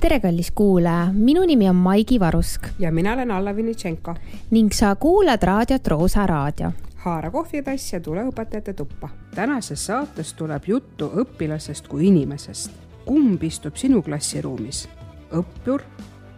tere, 0.00 0.20
kallis 0.20 0.50
kuulaja, 0.50 1.08
minu 1.12 1.42
nimi 1.44 1.68
on 1.68 1.76
Maigi 1.76 2.20
Varusk 2.20 2.66
ja 2.78 2.92
mina 2.92 3.12
olen 3.12 3.30
Alla 3.30 3.56
Vinitšenko. 3.56 4.14
ning 4.50 4.72
sa 4.72 4.94
kuulad 4.94 5.42
raadiot 5.42 5.86
Roosa 5.86 6.26
Raadio. 6.26 6.72
haara 6.96 7.30
kohvitass 7.30 7.92
ja 7.92 8.00
tule 8.00 8.22
õpetajate 8.24 8.72
tuppa. 8.72 9.08
tänases 9.34 9.86
saates 9.86 10.32
tuleb 10.34 10.62
juttu 10.66 11.12
õpilasest 11.16 11.88
kui 11.88 12.06
inimesest. 12.06 12.70
kumb 13.04 13.42
istub 13.42 13.76
sinu 13.76 14.02
klassiruumis, 14.02 14.88
õppur 15.32 15.82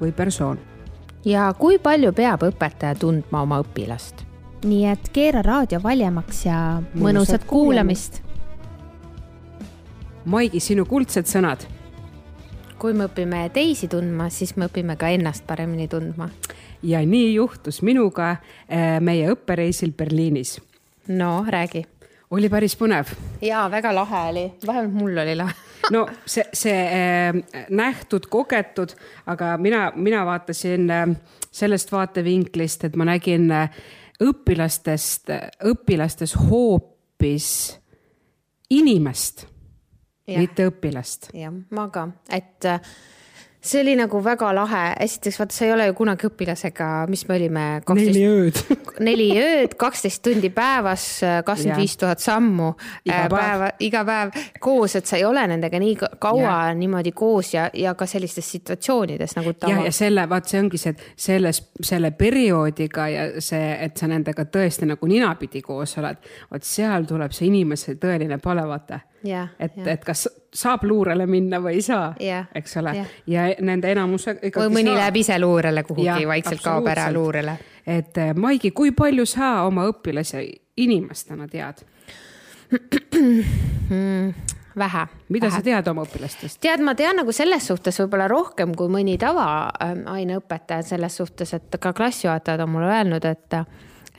või 0.01 0.13
persoon? 0.13 0.59
ja 1.25 1.55
kui 1.59 1.79
palju 1.79 2.13
peab 2.13 2.43
õpetaja 2.43 2.99
tundma 2.99 3.43
oma 3.43 3.61
õpilast? 3.63 4.15
nii 4.65 4.87
et 4.87 5.09
keera 5.13 5.43
raadio 5.43 5.83
valjemaks 5.83 6.47
ja 6.47 6.83
mõnusat, 6.83 7.03
mõnusat 7.03 7.45
kuulamist. 7.45 8.23
Maigi, 10.25 10.61
sinu 10.61 10.85
kuldsed 10.85 11.27
sõnad 11.27 11.67
kui 12.83 12.95
me 12.99 13.07
õpime 13.07 13.45
teisi 13.55 13.87
tundma, 13.91 14.27
siis 14.35 14.57
me 14.59 14.67
õpime 14.67 14.97
ka 14.99 15.13
ennast 15.15 15.47
paremini 15.47 15.87
tundma. 15.89 16.29
ja 16.83 16.99
nii 17.07 17.35
juhtus 17.35 17.79
minuga 17.83 18.31
äh, 18.33 18.99
meie 19.01 19.29
õppereisil 19.31 19.93
Berliinis. 19.95 20.61
no 21.09 21.45
räägi. 21.49 21.85
oli 22.31 22.49
päris 22.49 22.75
põnev. 22.77 23.15
ja 23.41 23.69
väga 23.71 23.95
lahe 23.95 24.23
oli, 24.31 24.47
vähemalt 24.67 24.95
mul 24.99 25.19
oli 25.19 25.37
lahe 25.37 25.55
no 25.95 26.07
see, 26.27 26.45
see 26.53 26.75
äh, 26.75 27.39
nähtud, 27.71 28.27
kogetud, 28.27 28.97
aga 29.27 29.57
mina, 29.59 29.93
mina 29.95 30.27
vaatasin 30.27 30.91
äh, 30.91 31.07
sellest 31.53 31.93
vaatevinklist, 31.93 32.85
et 32.85 32.97
ma 32.97 33.07
nägin 33.07 33.47
õpilastest, 34.23 35.31
õpilastes 35.71 36.35
hoopis 36.49 37.49
inimest 38.71 39.47
mitte 40.27 40.69
õpilast. 40.71 41.33
jah, 41.37 41.55
ma 41.71 41.89
ka, 41.93 42.09
et 42.31 42.71
äh, 42.71 42.81
see 43.63 43.81
oli 43.81 43.95
nagu 43.97 44.19
väga 44.25 44.49
lahe, 44.55 44.83
esiteks 45.05 45.39
vaata, 45.39 45.55
sa 45.55 45.67
ei 45.67 45.73
ole 45.73 45.85
ju 45.87 45.95
kunagi 45.95 46.27
õpilasega, 46.27 46.89
mis 47.11 47.23
me 47.29 47.37
olime. 47.37 47.67
neli 47.95 48.25
ööd 48.27 48.59
neli 49.09 49.29
ööd, 49.39 49.77
kaksteist 49.79 50.23
tundi 50.25 50.51
päevas, 50.55 51.05
kakskümmend 51.47 51.79
viis 51.79 51.95
tuhat 52.01 52.23
sammu. 52.23 52.73
iga 53.07 53.21
äh, 53.21 53.29
päev, 53.31 53.65
iga 53.87 54.03
päev 54.09 54.33
koos, 54.61 54.97
et 54.99 55.07
sa 55.07 55.21
ei 55.21 55.25
ole 55.25 55.45
nendega 55.53 55.79
nii 55.83 55.95
kaua 56.19 56.43
ja. 56.43 56.75
niimoodi 56.75 57.15
koos 57.15 57.55
ja, 57.55 57.69
ja 57.75 57.95
ka 57.95 58.07
sellistes 58.11 58.51
situatsioonides 58.57 59.37
nagu 59.39 59.55
tava. 59.55 59.73
ja, 59.77 59.87
ja 59.87 59.95
selle, 59.95 60.27
vaat 60.29 60.51
see 60.51 60.63
ongi 60.63 60.83
see, 60.83 60.97
selles, 61.17 61.63
selle 61.83 62.11
perioodiga 62.19 63.09
ja 63.13 63.29
see, 63.39 63.71
et 63.87 63.97
sa 63.97 64.11
nendega 64.11 64.49
tõesti 64.51 64.91
nagu 64.91 65.07
ninapidi 65.07 65.63
koos 65.63 65.97
oled, 66.03 66.19
vot 66.51 66.67
seal 66.67 67.07
tuleb 67.07 67.35
see 67.35 67.47
inimese 67.53 67.95
tõeline 68.03 68.43
pale, 68.43 68.67
vaata 68.67 69.01
et, 69.59 69.79
et 69.87 70.05
kas 70.05 70.29
saab 70.55 70.85
luurele 70.85 71.27
minna 71.27 71.61
või 71.63 71.79
ei 71.79 71.83
saa, 71.83 72.13
eks 72.55 72.77
ole, 72.81 72.95
ja 73.27 73.49
nende 73.61 73.93
enamus. 73.93 74.27
või 74.27 74.73
mõni 74.79 74.91
saa. 74.91 74.99
läheb 75.03 75.21
ise 75.23 75.39
luurele 75.41 75.85
kuhugi, 75.87 76.27
vaikselt 76.29 76.63
kaob 76.65 76.89
ära 76.93 77.11
luurele. 77.13 77.59
et 77.87 78.19
eh, 78.19 78.35
Maigi, 78.35 78.71
kui 78.71 78.93
palju 78.97 79.27
sa 79.27 79.63
oma 79.67 79.87
õpilasi 79.91 80.45
inimestena 80.77 81.49
tead 81.49 81.85
mm,? 83.91 84.35
vähe. 84.79 85.07
mida 85.29 85.47
vähe. 85.47 85.57
sa 85.57 85.63
tead 85.63 85.89
oma 85.89 86.05
õpilastest? 86.07 86.61
tead, 86.61 86.81
ma 86.85 86.95
tean 86.95 87.17
nagu 87.21 87.33
selles 87.33 87.67
suhtes 87.67 88.01
võib-olla 88.03 88.29
rohkem 88.31 88.75
kui 88.77 88.93
mõni 88.93 89.19
tavaaineõpetaja 89.21 90.83
selles 90.95 91.17
suhtes, 91.17 91.55
et 91.55 91.81
ka 91.81 91.93
klassijuhatajad 91.93 92.65
on 92.65 92.77
mulle 92.77 92.93
öelnud, 92.93 93.25
et 93.25 93.59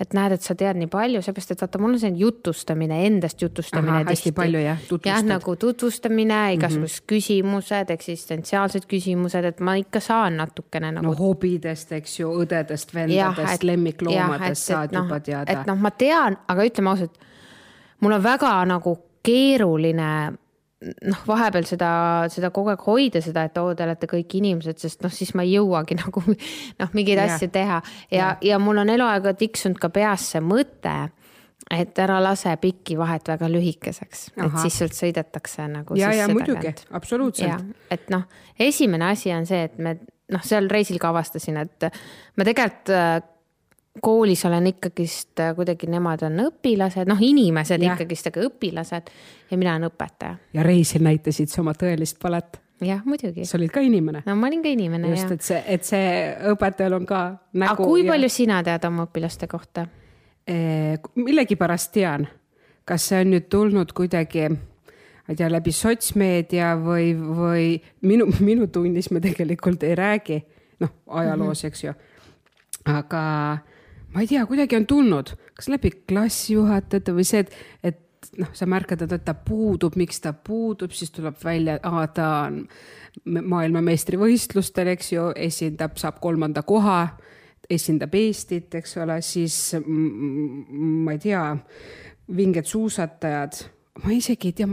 et 0.02 0.14
näed, 0.18 0.34
et 0.34 0.42
sa 0.42 0.56
tead 0.58 0.78
nii 0.80 0.90
palju, 0.92 1.22
seepärast 1.22 1.54
et 1.54 1.62
vaata, 1.62 1.80
mul 1.82 1.94
on 1.94 2.02
selline 2.02 2.22
jutustamine, 2.24 2.98
endast 3.08 3.42
jutustamine. 3.44 4.00
hästi 4.08 4.32
palju 4.36 4.64
jah, 4.64 4.80
tutvustad. 4.82 5.10
jah, 5.12 5.26
nagu 5.28 5.56
tutvustamine, 5.62 6.40
igasugused 6.58 7.02
mm 7.02 7.04
-hmm. 7.04 7.12
küsimused, 7.14 7.94
eksistentsiaalsed 7.98 8.88
küsimused, 8.90 9.46
et 9.46 9.60
ma 9.60 9.76
ikka 9.76 10.00
saan 10.00 10.38
natukene 10.38 10.92
nagu. 10.92 11.06
no 11.06 11.16
hobidest, 11.16 11.92
eks 11.92 12.20
ju, 12.20 12.34
õdedest, 12.42 12.94
vendadest, 12.94 13.64
lemmikloomadest 13.64 14.66
saad 14.66 14.92
no, 14.92 15.04
juba 15.04 15.20
teada. 15.20 15.52
et 15.52 15.68
noh, 15.68 15.78
ma 15.78 15.92
tean, 15.92 16.38
aga 16.48 16.66
ütleme 16.66 16.90
ausalt, 16.90 17.20
mul 18.00 18.12
on 18.12 18.24
väga 18.24 18.66
nagu 18.66 18.98
keeruline 19.24 20.34
noh, 20.84 21.24
vahepeal 21.28 21.68
seda, 21.68 21.90
seda 22.34 22.52
kogu 22.56 22.74
aeg 22.74 22.86
hoida, 22.86 23.22
seda, 23.24 23.46
et 23.48 23.58
oo, 23.62 23.74
te 23.78 23.86
olete 23.86 24.10
kõik 24.12 24.38
inimesed, 24.40 24.80
sest 24.82 25.04
noh, 25.06 25.14
siis 25.14 25.34
ma 25.38 25.46
ei 25.46 25.56
jõuagi 25.58 25.98
nagu 26.04 26.24
noh, 26.28 26.94
mingeid 26.96 27.18
yeah. 27.18 27.34
asju 27.34 27.52
teha 27.54 27.82
ja 28.12 28.18
yeah., 28.18 28.40
ja 28.54 28.62
mul 28.62 28.84
on 28.84 28.94
eluaeg 28.94 29.30
tiksunud 29.40 29.80
ka 29.82 29.92
peas 29.94 30.30
see 30.34 30.44
mõte, 30.44 30.96
et 31.72 32.00
ära 32.04 32.20
lase 32.24 32.54
pikki 32.62 32.98
vahet 33.00 33.28
väga 33.32 33.50
lühikeseks, 33.52 34.26
et 34.36 34.58
siis 34.66 34.80
sult 34.82 34.98
sõidetakse 34.98 35.68
nagu. 35.72 35.98
ja, 36.00 36.12
ja 36.16 36.28
muidugi, 36.32 36.74
absoluutselt. 36.92 37.76
et 37.92 38.10
noh, 38.14 38.28
esimene 38.60 39.14
asi 39.14 39.32
on 39.36 39.48
see, 39.50 39.64
et 39.70 39.80
me 39.80 39.98
noh, 40.34 40.44
seal 40.44 40.68
reisil 40.72 41.00
ka 41.02 41.14
avastasin, 41.14 41.62
et 41.64 41.88
ma 42.38 42.48
tegelikult 42.48 42.92
koolis 44.02 44.46
olen 44.46 44.68
ikkagist 44.68 45.40
äh, 45.40 45.56
kuidagi, 45.56 45.88
nemad 45.92 46.26
on 46.26 46.40
õpilased, 46.48 47.08
noh, 47.10 47.22
inimesed 47.22 47.82
ja. 47.84 47.94
ikkagist, 47.94 48.30
aga 48.32 48.44
õpilased 48.48 49.14
ja 49.52 49.58
mina 49.58 49.76
olen 49.78 49.90
õpetaja. 49.92 50.38
ja 50.54 50.66
reisil 50.66 51.04
näitasid 51.06 51.52
sa 51.54 51.62
oma 51.62 51.76
tõelist 51.78 52.18
palet. 52.22 52.60
jah, 52.82 53.04
muidugi. 53.06 53.46
sa 53.46 53.58
olid 53.58 53.74
ka 53.74 53.84
inimene. 53.86 54.24
no 54.26 54.36
ma 54.36 54.50
olin 54.50 54.64
ka 54.66 54.72
inimene, 54.74 55.12
jah. 55.14 55.18
just, 55.20 55.32
et 55.32 55.50
see, 55.50 55.64
et 55.76 55.86
see 55.86 56.14
õpetajal 56.54 56.98
on 56.98 57.06
ka 57.10 57.24
nägu. 57.54 57.72
aga 57.72 57.84
kui 57.84 58.06
ja... 58.06 58.12
palju 58.14 58.30
sina 58.34 58.62
tead 58.66 58.88
oma 58.90 59.10
õpilaste 59.10 59.50
kohta? 59.52 59.88
millegipärast 61.16 61.94
tean. 61.94 62.28
kas 62.86 63.06
see 63.08 63.22
on 63.24 63.30
nüüd 63.32 63.46
tulnud 63.48 63.94
kuidagi 63.96 64.50
ma 64.50 65.32
ei 65.32 65.38
tea, 65.40 65.48
läbi 65.48 65.72
sotsmeedia 65.72 66.74
või, 66.82 67.14
või 67.16 67.68
minu, 68.02 68.26
minu 68.44 68.68
tunnis 68.68 69.08
me 69.12 69.22
tegelikult 69.24 69.86
ei 69.88 69.94
räägi, 69.96 70.42
noh, 70.84 70.92
ajaloos 71.08 71.64
mm, 71.64 71.68
-hmm. 71.68 71.72
eks 71.72 71.84
ju. 71.84 71.94
aga 72.92 73.22
ma 74.14 74.24
ei 74.24 74.30
tea, 74.30 74.46
kuidagi 74.50 74.78
on 74.78 74.88
tulnud, 74.90 75.34
kas 75.58 75.70
läbi 75.72 75.92
klassijuhatajate 76.10 77.16
või 77.16 77.26
see, 77.28 77.44
et, 77.44 77.56
et 77.84 78.32
noh, 78.40 78.52
sa 78.56 78.68
märkad, 78.70 79.06
et 79.06 79.26
ta 79.26 79.36
puudub, 79.38 79.98
miks 80.00 80.22
ta 80.24 80.34
puudub, 80.34 80.94
siis 80.96 81.12
tuleb 81.14 81.38
välja, 81.44 81.80
ta 82.16 82.30
on 82.48 82.64
maailmameistrivõistlustel, 83.26 84.94
eks 84.96 85.14
ju, 85.14 85.28
esindab, 85.50 85.98
saab 86.02 86.20
kolmanda 86.24 86.64
koha, 86.66 87.00
esindab 87.70 88.16
Eestit, 88.18 88.74
eks 88.80 88.98
ole, 89.04 89.20
siis 89.26 89.58
ma 89.84 91.16
ei 91.16 91.22
tea, 91.24 91.44
vinged 92.34 92.68
suusatajad, 92.70 93.60
ma 94.04 94.16
isegi 94.16 94.52
ei 94.52 94.58
tea, 94.58 94.70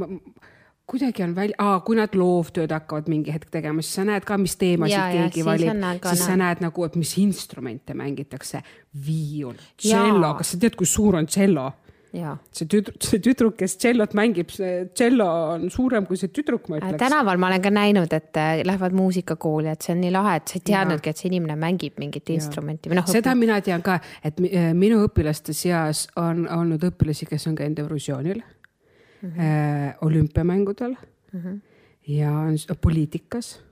kuidagi 0.90 1.24
on 1.24 1.34
välja, 1.36 1.68
kui 1.86 1.98
nad 1.98 2.14
loovtööd 2.18 2.72
hakkavad 2.74 3.10
mingi 3.10 3.34
hetk 3.34 3.52
tegema, 3.54 3.84
siis 3.84 4.00
sa 4.00 4.06
näed 4.08 4.26
ka, 4.28 4.38
mis 4.40 4.56
teemasid 4.60 4.96
ja, 4.96 5.06
keegi 5.14 5.44
ja, 5.44 5.46
valib, 5.46 5.84
siis 6.08 6.24
sa 6.26 6.38
näed 6.40 6.64
nagu, 6.64 6.86
et 6.86 6.98
mis 7.00 7.12
instrumente 7.22 7.94
mängitakse. 7.98 8.64
viiul, 9.06 9.54
tšello, 9.78 10.34
kas 10.40 10.54
sa 10.54 10.58
tead, 10.58 10.74
kui 10.78 10.88
suur 10.88 11.20
on 11.20 11.30
tšello? 11.30 11.70
see 12.10 12.66
tüdruk, 12.66 12.96
see 13.06 13.20
tüdruk, 13.22 13.54
kes 13.60 13.76
tšellot 13.78 14.14
mängib, 14.18 14.50
see 14.50 14.86
tšello 14.90 15.26
on 15.54 15.68
suurem 15.70 16.06
kui 16.08 16.18
see 16.18 16.32
tüdruk, 16.34 16.66
ma 16.66 16.80
ütleks. 16.80 16.98
tänaval 16.98 17.38
ma 17.38 17.50
olen 17.52 17.62
ka 17.62 17.70
näinud, 17.70 18.12
et 18.16 18.40
äh, 18.40 18.62
lähevad 18.66 18.96
muusikakooli, 18.98 19.70
et 19.70 19.86
see 19.86 19.94
on 19.94 20.02
nii 20.02 20.14
lahe, 20.14 20.36
et 20.40 20.50
sa 20.50 20.58
ei 20.58 20.64
teadnudki, 20.72 21.12
et 21.12 21.22
see 21.22 21.30
inimene 21.30 21.54
mängib 21.60 22.00
mingit 22.02 22.26
ja. 22.26 22.40
instrumenti 22.40 22.90
või 22.90 22.98
noh. 22.98 23.10
seda 23.10 23.36
mina 23.38 23.60
tean 23.62 23.84
ka, 23.86 24.00
et 24.26 24.42
äh, 24.42 24.72
minu 24.74 25.04
õpilaste 25.06 25.54
seas 25.54 26.08
on 26.18 26.48
olnud 26.50 26.90
õpilasi, 26.90 27.30
kes 27.30 27.46
on 27.52 27.58
käinud 27.60 27.84
Eurovisioonil 27.84 28.42
mm 29.22 29.31
-hmm. 29.31 29.97
olümpiamängudel 30.00 30.97
mm 31.32 31.41
-hmm. 31.41 31.60
ja 32.06 32.75
poliitikas 32.81 33.62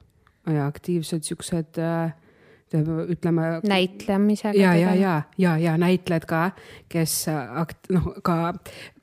ja 0.46 0.66
aktiivsed 0.66 1.22
siuksed 1.22 1.78
äh, 1.78 2.12
ütleme. 3.08 3.60
näitlemisega. 3.68 4.58
ja, 4.58 4.74
ja, 4.76 4.94
ja, 4.94 5.22
ja, 5.38 5.58
ja 5.58 5.78
näitlejad 5.78 6.24
ka, 6.26 6.50
kes 6.88 7.26
akt-, 7.54 7.88
noh, 7.92 8.12
ka 8.22 8.54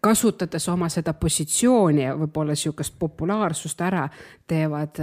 kasutades 0.02 0.70
oma 0.70 0.90
seda 0.90 1.14
positsiooni 1.14 2.04
ja 2.04 2.14
võib-olla 2.18 2.56
sihukest 2.56 2.94
populaarsust 3.00 3.82
ära, 3.82 4.08
teevad 4.48 5.02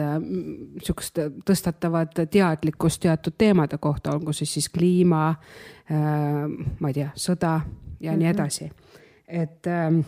sihukest, 0.83 1.19
tõstatavad 1.49 2.25
teadlikkust 2.31 3.03
teatud 3.03 3.35
teemade 3.39 3.79
kohta, 3.79 4.15
olgu 4.15 4.33
siis 4.33 4.55
siis 4.55 4.69
kliima 4.69 5.29
äh,, 5.91 6.47
ma 6.79 6.89
ei 6.89 6.94
tea, 6.94 7.11
sõda 7.17 7.61
ja 8.00 8.12
mm 8.12 8.15
-hmm. 8.15 8.19
nii 8.19 8.29
edasi. 8.29 8.71
et 9.29 9.67
äh, 9.67 10.05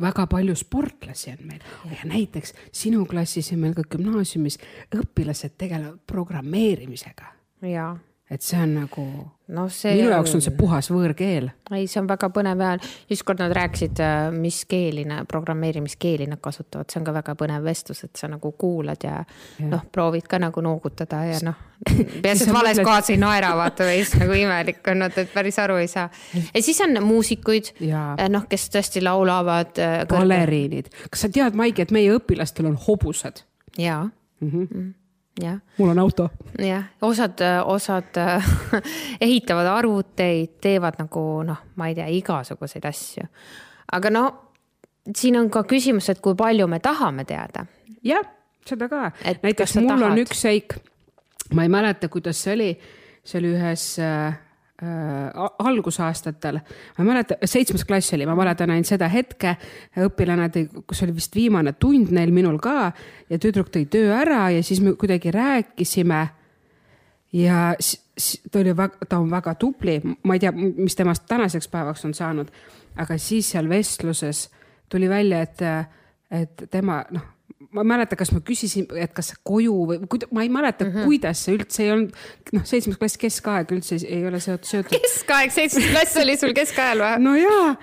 väga 0.00 0.26
palju 0.26 0.54
sportlasi 0.56 1.30
on 1.30 1.46
meil 1.46 1.60
ja. 1.90 2.04
näiteks 2.04 2.54
sinu 2.72 3.04
klassis 3.06 3.52
ja 3.52 3.58
meil 3.58 3.74
ka 3.74 3.84
gümnaasiumis 3.96 4.58
õpilased 4.96 5.58
tegelevad 5.58 6.00
programmeerimisega. 6.06 7.34
jaa 7.62 7.92
et 8.32 8.42
see 8.44 8.58
on 8.62 8.74
nagu 8.74 9.04
no, 9.52 9.66
see 9.72 9.92
minu 9.98 10.12
jaoks 10.12 10.32
on 10.36 10.42
see 10.44 10.54
puhas 10.56 10.88
võõrkeel. 10.92 11.48
ei, 11.74 11.86
see 11.90 12.00
on 12.00 12.08
väga 12.10 12.28
põnev 12.34 12.62
ja 12.64 12.70
ükskord 13.12 13.42
nad 13.42 13.52
rääkisid, 13.56 14.00
äh, 14.02 14.28
mis 14.34 14.62
keeli, 14.68 15.04
programmeerimiskeeli 15.28 16.28
nad 16.30 16.40
kasutavad, 16.42 16.88
see 16.90 17.00
on 17.00 17.08
ka 17.08 17.14
väga 17.18 17.34
põnev 17.38 17.66
vestlus, 17.66 18.02
et 18.06 18.16
sa 18.18 18.30
nagu 18.32 18.54
kuulad 18.58 19.04
ja, 19.04 19.18
ja. 19.58 19.68
noh, 19.68 19.84
proovid 19.92 20.28
ka 20.30 20.40
nagu 20.42 20.64
noogutada 20.64 21.22
ja 21.28 21.42
noh, 21.44 21.60
peaasi, 22.24 22.48
et 22.48 22.54
vales 22.54 22.80
kohas 22.80 23.12
ei 23.12 23.20
naera, 23.20 23.52
vaata 23.58 23.88
või 23.90 24.00
siis 24.00 24.16
nagu 24.22 24.38
imelik 24.38 24.92
on, 24.94 25.08
et 25.10 25.20
päris 25.34 25.60
aru 25.62 25.78
ei 25.82 25.90
saa. 25.92 26.08
ja 26.32 26.64
siis 26.64 26.80
on 26.86 26.96
muusikuid, 27.04 27.74
äh, 27.90 28.26
noh, 28.32 28.48
kes 28.48 28.68
tõesti 28.72 29.04
laulavad. 29.04 29.78
baleriinid, 30.08 30.90
kas 31.10 31.26
sa 31.26 31.32
tead, 31.32 31.56
Maiki, 31.58 31.84
et 31.84 31.94
meie 31.94 32.16
õpilastel 32.16 32.70
on 32.70 32.78
hobused? 32.88 33.44
jaa 33.78 34.04
mm. 34.04 34.50
-hmm. 34.50 34.92
Jah 35.40 35.58
mul 35.78 35.88
on 35.94 35.98
auto. 35.98 36.28
jah, 36.58 36.84
osad, 37.02 37.40
osad 37.64 38.18
ehitavad 39.26 39.66
arvuteid, 39.66 40.58
teevad 40.60 40.98
nagu 41.00 41.42
noh, 41.46 41.66
ma 41.76 41.88
ei 41.88 41.96
tea, 41.96 42.08
igasuguseid 42.20 42.84
asju. 42.88 43.28
aga 43.92 44.10
no 44.10 44.24
siin 45.16 45.36
on 45.40 45.50
ka 45.50 45.64
küsimus, 45.68 46.08
et 46.12 46.20
kui 46.22 46.36
palju 46.38 46.68
me 46.70 46.78
tahame 46.82 47.24
teada. 47.28 47.66
jah, 48.04 48.24
seda 48.66 48.88
ka. 48.88 49.10
Näiteks 49.42 49.76
mul 49.80 49.88
tahad? 49.88 50.08
on 50.10 50.22
üks 50.22 50.44
seik, 50.46 50.76
ma 51.54 51.66
ei 51.66 51.72
mäleta, 51.72 52.08
kuidas 52.12 52.42
see 52.42 52.54
oli, 52.56 52.70
see 53.24 53.40
oli 53.40 53.54
ühes 53.56 53.86
äh, 54.02 54.38
äh, 54.82 55.48
algusaastatel, 55.62 56.58
ma 56.98 57.04
ei 57.04 57.08
mäleta, 57.08 57.36
seitsmes 57.44 57.84
klass 57.88 58.12
oli, 58.16 58.26
ma 58.26 58.34
mäletan 58.38 58.70
ainult 58.74 58.88
seda 58.90 59.08
hetke, 59.12 59.56
õpilane 60.02 60.48
tõi, 60.54 60.66
kus 60.86 61.02
oli 61.06 61.14
vist 61.16 61.34
viimane 61.38 61.72
tund 61.78 62.10
neil, 62.14 62.32
minul 62.34 62.58
ka 62.62 62.92
ja 63.30 63.38
tüdruk 63.38 63.70
tõi 63.74 63.86
töö 63.92 64.12
ära 64.16 64.48
ja 64.54 64.62
siis 64.62 64.80
me 64.84 64.94
kuidagi 64.98 65.30
rääkisime. 65.34 66.22
ja 67.32 67.74
s- 67.80 67.98
ta 68.52 68.58
oli 68.60 68.76
väga, 68.76 69.06
ta 69.08 69.18
on 69.18 69.30
väga 69.30 69.54
tubli, 69.54 70.00
ma 70.24 70.34
ei 70.34 70.40
tea, 70.40 70.52
mis 70.52 70.96
temast 70.96 71.24
tänaseks 71.28 71.68
päevaks 71.68 72.04
on 72.04 72.14
saanud, 72.14 72.50
aga 72.96 73.16
siis 73.18 73.50
seal 73.54 73.68
vestluses 73.68 74.50
tuli 74.92 75.08
välja, 75.08 75.40
et, 75.42 75.62
et 76.30 76.66
tema 76.70 77.04
noh 77.10 77.31
ma 77.70 77.82
ei 77.84 77.88
mäleta, 77.92 78.16
kas 78.18 78.32
ma 78.34 78.40
küsisin, 78.44 78.86
et 78.98 79.12
kas 79.16 79.32
koju 79.46 79.74
või 79.88 79.98
kuida- 80.10 80.28
ma 80.34 80.42
ei 80.42 80.50
mäleta 80.52 80.84
mm, 80.84 80.90
-hmm. 80.92 81.04
kuidas 81.04 81.44
see 81.44 81.56
üldse 81.56 81.82
ei 81.84 81.92
olnud, 81.92 82.16
noh, 82.52 82.64
seitsmes 82.68 82.98
klass 83.00 83.18
keskaeg 83.20 83.72
üldse 83.76 83.98
ei- 84.06 84.26
ole 84.26 84.40
seotud, 84.40 84.68
seotud 84.68 84.94
keskaeg, 84.96 85.54
seitsmes 85.54 85.88
klass 85.90 86.16
oli 86.22 86.36
sul 86.36 86.54
keskajal 86.56 87.04
või? 87.04 87.22
no 87.22 87.34
jaa, 87.36 87.76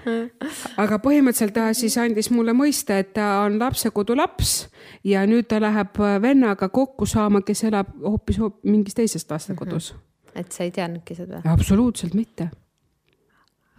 aga 0.78 1.00
põhimõtteliselt 1.04 1.56
ta 1.56 1.70
siis 1.74 1.98
andis 1.98 2.32
mulle 2.32 2.54
mõista, 2.54 3.00
et 3.00 3.14
ta 3.14 3.42
on 3.46 3.60
lapsekodu 3.60 4.18
laps 4.18 4.70
ja 5.04 5.26
nüüd 5.30 5.48
ta 5.50 5.62
läheb 5.62 6.00
vennaga 6.22 6.70
kokku 6.70 7.06
saama, 7.06 7.42
kes 7.42 7.64
elab 7.64 7.92
hoopis 8.04 8.40
hoop, 8.40 8.64
mingis 8.64 8.98
teises 8.98 9.26
lastekodus 9.30 9.94
mm. 9.94 10.42
et 10.42 10.52
sa 10.52 10.64
ei 10.64 10.72
teadnudki 10.72 11.16
seda. 11.16 11.40
-hmm. 11.40 11.54
absoluutselt 11.54 12.14
mitte. 12.14 12.50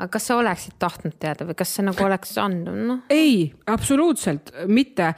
Aga 0.00 0.08
kas 0.16 0.28
sa 0.30 0.36
oleksid 0.40 0.76
tahtnud 0.80 1.16
teada 1.20 1.44
või 1.48 1.56
kas 1.58 1.74
see 1.76 1.84
nagu 1.84 2.04
oleks 2.06 2.36
andnud, 2.40 2.84
noh? 2.88 3.02
ei, 3.12 3.50
absoluutselt 3.68 4.52
mitte. 4.66 5.12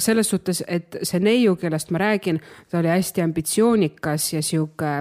selles 0.00 0.30
suhtes, 0.30 0.62
et 0.66 0.96
see 1.02 1.20
neiu, 1.20 1.56
kellest 1.60 1.92
ma 1.94 2.00
räägin, 2.02 2.40
ta 2.70 2.80
oli 2.80 2.88
hästi 2.92 3.24
ambitsioonikas 3.24 4.32
ja 4.32 4.42
sihuke 4.42 4.94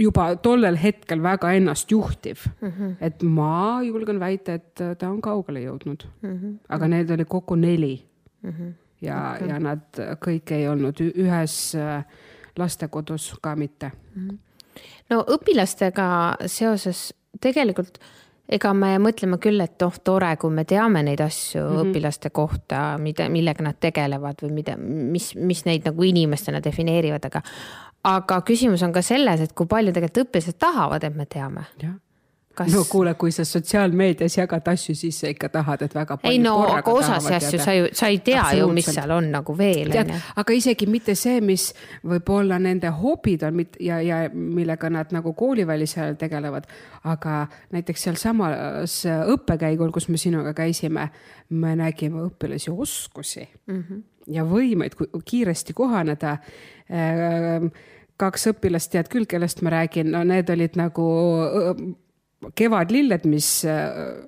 juba 0.00 0.30
tollel 0.42 0.76
hetkel 0.80 1.22
väga 1.22 1.52
ennastjuhtiv 1.52 2.46
mm. 2.60 2.68
-hmm. 2.68 2.94
et 3.00 3.22
ma 3.22 3.82
julgen 3.84 4.20
väita, 4.20 4.54
et 4.54 4.74
ta 4.98 5.08
on 5.08 5.20
kaugele 5.20 5.60
jõudnud 5.60 6.06
mm. 6.22 6.36
-hmm. 6.38 6.54
aga 6.68 6.88
need 6.88 7.10
oli 7.10 7.24
kokku 7.24 7.54
neli 7.54 8.06
mm. 8.42 8.50
-hmm. 8.50 8.72
ja 9.00 9.34
okay., 9.36 9.48
ja 9.48 9.58
nad 9.60 10.00
kõik 10.26 10.52
ei 10.56 10.68
olnud 10.68 11.00
ühes 11.00 11.74
äh, 11.74 12.04
lastekodus 12.56 13.34
ka 13.42 13.56
mitte. 13.56 13.90
no 15.10 15.24
õpilastega 15.28 16.36
seoses 16.46 17.14
tegelikult 17.40 18.00
ega 18.50 18.72
me 18.74 18.94
mõtleme 18.98 19.38
küll, 19.42 19.62
et 19.62 19.82
oh, 19.86 19.94
tore, 20.04 20.32
kui 20.40 20.50
me 20.54 20.64
teame 20.68 21.04
neid 21.06 21.20
asju 21.22 21.62
mm 21.62 21.76
-hmm. 21.76 21.90
õpilaste 21.90 22.30
kohta, 22.34 22.98
mida, 22.98 23.28
millega 23.28 23.62
nad 23.62 23.78
tegelevad 23.80 24.42
või 24.42 24.52
mida, 24.52 24.76
mis, 24.76 25.34
mis 25.34 25.64
neid 25.64 25.86
nagu 25.86 26.02
inimestena 26.02 26.60
defineerivad, 26.64 27.24
aga 27.24 27.42
aga 28.04 28.40
küsimus 28.48 28.82
on 28.82 28.92
ka 28.92 29.02
selles, 29.02 29.40
et 29.40 29.52
kui 29.52 29.66
palju 29.66 29.92
tegelikult 29.92 30.26
õpilased 30.26 30.58
tahavad, 30.58 31.04
et 31.04 31.16
me 31.16 31.26
teame. 31.26 31.64
Kas... 32.54 32.72
no 32.74 32.82
kuule, 32.90 33.12
kui 33.14 33.30
sa 33.32 33.44
sotsiaalmeedias 33.46 34.34
jagad 34.36 34.66
asju, 34.72 34.94
siis 34.98 35.20
sa 35.22 35.28
ikka 35.30 35.48
tahad, 35.54 35.84
et 35.86 35.92
väga 35.94 36.16
ei 36.26 36.40
no, 36.42 36.56
aga 36.66 36.92
osasi 36.98 37.34
asju 37.36 37.60
sa 37.62 37.74
ju, 37.76 37.84
sa 37.94 38.08
ei 38.10 38.18
tea 38.26 38.42
ju, 38.58 38.66
mis 38.74 38.88
seal 38.90 39.12
on 39.14 39.28
nagu 39.30 39.54
veel. 39.58 39.94
aga 40.42 40.56
isegi 40.56 40.88
mitte 40.90 41.14
see, 41.14 41.38
mis 41.46 41.68
võib-olla 42.02 42.58
nende 42.58 42.90
hobid 42.90 43.44
on 43.46 43.54
mit- 43.60 43.78
ja, 43.80 44.00
ja 44.02 44.18
millega 44.34 44.90
nad 44.90 45.14
nagu 45.14 45.32
koolivälisel 45.38 46.18
tegelevad, 46.18 46.66
aga 47.04 47.46
näiteks 47.70 48.08
sealsamas 48.08 48.98
õppekäigul, 49.06 49.94
kus 49.94 50.10
me 50.10 50.18
sinuga 50.18 50.50
käisime, 50.54 51.06
me 51.50 51.76
nägime 51.78 52.26
õpilasi 52.26 52.74
oskusi 52.74 53.46
mm 53.46 53.80
-hmm. 53.80 54.02
ja 54.26 54.44
võimeid 54.44 54.98
ku- 54.98 55.22
kiiresti 55.24 55.72
kohaneda 55.72 56.36
kaks 58.16 58.46
õpilast 58.52 58.90
tead 58.90 59.08
küll, 59.08 59.26
kellest 59.26 59.62
ma 59.62 59.70
räägin, 59.70 60.10
no 60.10 60.24
need 60.24 60.50
olid 60.50 60.76
nagu 60.76 61.02
õõ, 61.02 61.74
kevadlilled, 62.56 63.26
mis 63.28 63.48
äh, 63.68 64.26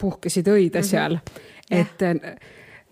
puhkesid 0.00 0.48
õide 0.50 0.82
seal 0.82 1.18
mm. 1.18 1.42
-hmm. 1.70 1.80
et 1.80 2.02
äh, 2.02 2.36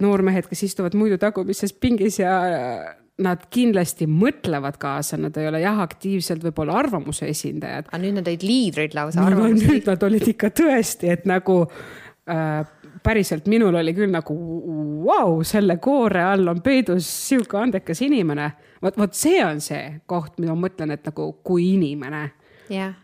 noormehed, 0.02 0.48
kes 0.50 0.66
istuvad 0.68 0.96
muidu 0.98 1.18
tagumises 1.18 1.72
pingis 1.72 2.18
ja 2.22 2.36
äh, 2.42 2.92
nad 3.22 3.46
kindlasti 3.52 4.06
mõtlevad 4.08 4.78
kaasa, 4.80 5.18
nad 5.20 5.36
ei 5.36 5.48
ole 5.48 5.60
jah, 5.62 5.80
aktiivselt 5.84 6.44
võib-olla 6.44 6.78
arvamuse 6.80 7.28
esindajad. 7.28 7.90
aga 7.90 8.02
nüüd 8.02 8.16
nad 8.18 8.28
olid 8.28 8.46
liidrid 8.46 8.94
lausa 8.96 9.26
nüüd 9.30 9.86
nad 9.86 10.06
olid 10.08 10.28
ikka 10.32 10.50
tõesti, 10.62 11.12
et 11.12 11.26
nagu 11.28 11.58
äh, 12.30 12.64
päriselt 13.02 13.46
minul 13.50 13.74
oli 13.74 13.94
küll 13.94 14.10
nagu 14.10 14.34
vau 15.04 15.36
wow,, 15.36 15.44
selle 15.46 15.76
koore 15.82 16.22
all 16.22 16.48
on 16.48 16.62
peidus 16.62 17.08
sihuke 17.28 17.58
andekas 17.58 18.02
inimene. 18.02 18.52
vot, 18.82 18.96
vot 18.98 19.14
see 19.14 19.44
on 19.44 19.60
see 19.60 20.00
koht, 20.06 20.38
mida 20.38 20.54
ma 20.54 20.68
mõtlen, 20.68 20.94
et 20.96 21.04
nagu 21.06 21.32
kui 21.44 21.74
inimene 21.74 22.30
jah 22.70 23.01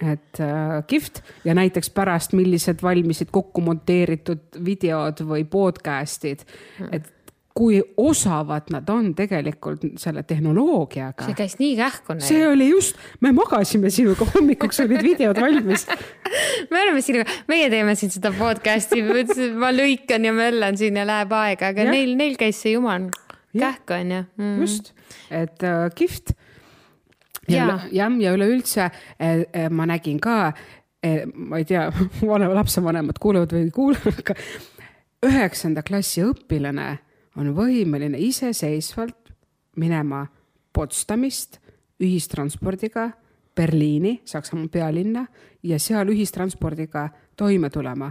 et 0.00 0.40
äh, 0.40 0.80
kihvt 0.86 1.22
ja 1.44 1.54
näiteks 1.54 1.90
pärast, 1.94 2.32
millised 2.32 2.82
valmisid 2.82 3.30
kokku 3.32 3.60
monteeritud 3.64 4.60
videod 4.64 5.24
või 5.28 5.44
podcast'id, 5.48 6.46
et 6.92 7.10
kui 7.60 7.80
osavad 7.96 8.70
nad 8.70 8.88
on 8.88 9.10
tegelikult 9.14 9.82
selle 10.00 10.22
tehnoloogiaga. 10.22 11.26
see 11.26 11.36
käis 11.36 11.56
nii 11.58 11.72
kähku 11.76 12.14
neil. 12.16 12.26
see 12.26 12.44
oli 12.48 12.68
just, 12.70 12.98
me 13.20 13.32
magasime 13.36 13.90
sinuga 13.92 14.26
hommikuks 14.34 14.80
olid 14.84 15.02
videod 15.04 15.40
valmis 15.40 15.86
me 16.70 16.82
oleme 16.84 17.02
sinuga, 17.04 17.26
meie 17.50 17.66
teeme 17.72 17.96
siin 17.98 18.14
seda 18.14 18.32
podcast'i, 18.36 19.02
ma 19.58 19.72
lõikan 19.74 20.28
ja 20.28 20.32
möllan 20.36 20.78
siin 20.80 21.00
ja 21.00 21.06
läheb 21.08 21.34
aega, 21.36 21.74
aga 21.74 21.88
Jah. 21.88 21.96
neil, 21.98 22.14
neil 22.16 22.38
käis 22.40 22.62
see 22.62 22.76
jumal 22.76 23.10
kähku 23.56 23.98
onju 23.98 24.22
mm.. 24.22 24.60
just, 24.62 24.94
et 25.30 25.66
äh, 25.66 25.88
kihvt. 25.94 26.36
Ja 27.48 27.66
Jaa. 27.66 27.78
jah, 27.92 28.18
ja 28.20 28.34
üleüldse 28.36 28.90
eh, 29.18 29.44
eh, 29.52 29.70
ma 29.70 29.86
nägin 29.86 30.20
ka 30.20 30.52
eh,, 31.02 31.24
ma 31.34 31.58
ei 31.58 31.64
tea, 31.64 31.88
vanem, 32.20 32.54
lapsevanemad 32.54 33.18
kuulevad 33.20 33.54
või 33.56 33.66
ei 33.68 33.70
kuule, 33.74 33.98
aga 34.22 34.36
üheksanda 35.26 35.84
klassi 35.86 36.24
õpilane 36.24 36.90
on 37.40 37.54
võimeline 37.56 38.18
iseseisvalt 38.18 39.32
minema 39.76 40.26
Potsdamist 40.72 41.58
ühistranspordiga 42.00 43.10
Berliini, 43.56 44.20
Saksamaa 44.24 44.68
pealinna 44.72 45.26
ja 45.66 45.78
seal 45.78 46.08
ühistranspordiga 46.08 47.08
toime 47.36 47.70
tulema. 47.70 48.10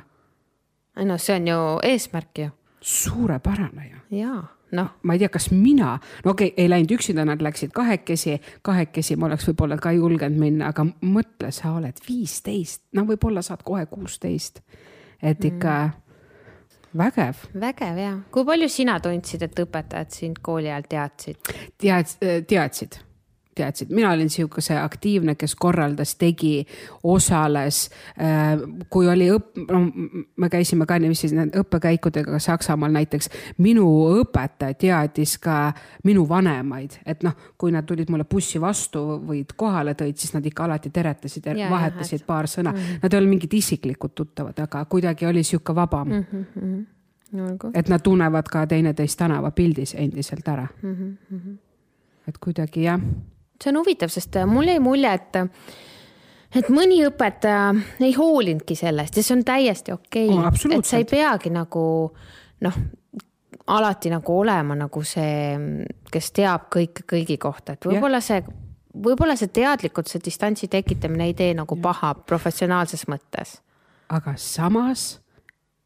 no 1.05 1.17
see 1.17 1.35
on 1.35 1.47
ju 1.47 1.59
eesmärk 1.83 2.37
ju 2.37 2.49
suurepärane 2.81 3.89
ju 3.89 4.19
ja 4.19 4.43
noh, 4.77 4.91
ma 5.03 5.15
ei 5.15 5.23
tea, 5.23 5.31
kas 5.33 5.49
mina, 5.51 5.95
no 6.25 6.33
okei 6.33 6.51
okay,, 6.51 6.63
ei 6.63 6.69
läinud 6.69 6.93
üksinda, 6.97 7.25
nad 7.27 7.41
läksid 7.41 7.73
kahekesi, 7.75 8.37
kahekesi 8.65 9.17
ma 9.19 9.29
oleks 9.29 9.47
võib-olla 9.49 9.79
ka 9.81 9.93
julgenud 9.95 10.39
minna, 10.39 10.73
aga 10.73 10.85
mõtle, 11.01 11.51
sa 11.55 11.73
oled 11.77 12.03
viisteist, 12.07 12.83
no 12.97 13.05
võib-olla 13.09 13.43
saad 13.45 13.65
kohe 13.67 13.85
kuusteist. 13.89 14.61
et 15.21 15.43
ikka 15.43 15.73
mm. 15.87 16.15
vägev, 17.01 17.43
vägev 17.59 17.97
ja. 17.99 18.15
kui 18.31 18.45
palju 18.45 18.69
sina 18.69 18.99
tundsid, 19.03 19.43
et 19.49 19.65
õpetajad 19.65 20.15
sind 20.15 20.41
kooli 20.41 20.71
ajal 20.71 20.89
teadsid? 20.89 21.53
tead, 21.77 22.17
teadsid 22.47 23.01
teadsid, 23.59 23.91
mina 23.95 24.13
olin 24.15 24.29
sihukese 24.31 24.77
aktiivne, 24.79 25.35
kes 25.35 25.55
korraldas, 25.59 26.15
tegi, 26.19 26.65
osales. 27.03 27.89
kui 28.89 29.07
oli 29.07 29.29
õpp-, 29.33 29.65
no 29.71 29.81
me 30.37 30.49
käisime 30.49 30.85
ka 30.89 30.99
niiviisi 30.99 31.31
õppekäikudega 31.59 32.39
Saksamaal 32.39 32.91
näiteks, 32.95 33.29
minu 33.57 33.85
õpetaja 34.21 34.77
teadis 34.79 35.37
ka 35.41 35.73
minu 36.07 36.25
vanemaid, 36.29 36.99
et 37.05 37.23
noh, 37.23 37.35
kui 37.57 37.73
nad 37.75 37.87
tulid 37.87 38.09
mulle 38.09 38.25
bussi 38.29 38.61
vastu 38.61 39.03
või 39.25 39.43
kohale 39.55 39.95
tõid, 39.99 40.17
siis 40.19 40.33
nad 40.35 40.45
ikka 40.45 40.65
alati 40.65 40.91
teretasid 40.93 41.49
ja, 41.51 41.69
vahetasid 41.71 42.21
et- 42.21 42.27
paar 42.27 42.47
sõna 42.47 42.71
mm. 42.71 42.77
-hmm. 42.77 42.99
Nad 43.03 43.13
ei 43.13 43.17
olnud 43.17 43.29
mingid 43.29 43.53
isiklikud 43.53 44.11
tuttavad, 44.15 44.59
aga 44.59 44.85
kuidagi 44.85 45.25
oli 45.25 45.43
sihuke 45.43 45.75
vabam 45.75 46.07
mm, 46.07 46.25
-hmm. 46.31 47.41
olgu. 47.49 47.71
et 47.73 47.89
nad 47.89 48.01
tunnevad 48.01 48.47
ka 48.51 48.67
teineteist 48.67 49.17
tänavapildis 49.17 49.95
endiselt 49.95 50.47
ära 50.47 50.67
mm. 50.81 50.95
-hmm. 50.95 51.57
et 52.27 52.37
kuidagi 52.37 52.83
jah 52.83 53.01
see 53.63 53.73
on 53.73 53.81
huvitav, 53.81 54.11
sest 54.13 54.39
äh, 54.39 54.47
mul 54.49 54.71
jäi 54.71 54.79
mulje, 54.83 55.13
et 55.13 55.39
et 56.49 56.69
mõni 56.73 57.03
õpetaja 57.05 57.73
ei 58.01 58.13
hoolinudki 58.17 58.75
sellest 58.75 59.19
ja 59.19 59.23
see 59.25 59.35
on 59.37 59.43
täiesti 59.45 59.93
okei 59.93 60.29
okay., 60.31 60.47
absoluutselt. 60.47 60.85
et 60.85 60.89
sa 60.89 61.01
ei 61.01 61.05
peagi 61.09 61.51
nagu 61.53 61.83
noh, 62.65 62.79
alati 63.69 64.09
nagu 64.09 64.39
olema 64.39 64.75
nagu 64.75 65.03
see, 65.05 65.53
kes 66.11 66.31
teab 66.33 66.67
kõike 66.73 67.05
kõigi 67.09 67.37
kohta, 67.41 67.75
et 67.75 67.85
võib-olla 67.85 68.21
see, 68.23 68.41
võib-olla 68.97 69.37
see 69.37 69.51
teadlikult 69.53 70.09
see 70.09 70.23
distantsi 70.25 70.69
tekitamine 70.71 71.29
ei 71.29 71.37
tee 71.37 71.53
nagu 71.57 71.77
paha 71.81 72.15
professionaalses 72.25 73.05
mõttes. 73.11 73.59
aga 74.09 74.33
samas 74.37 75.19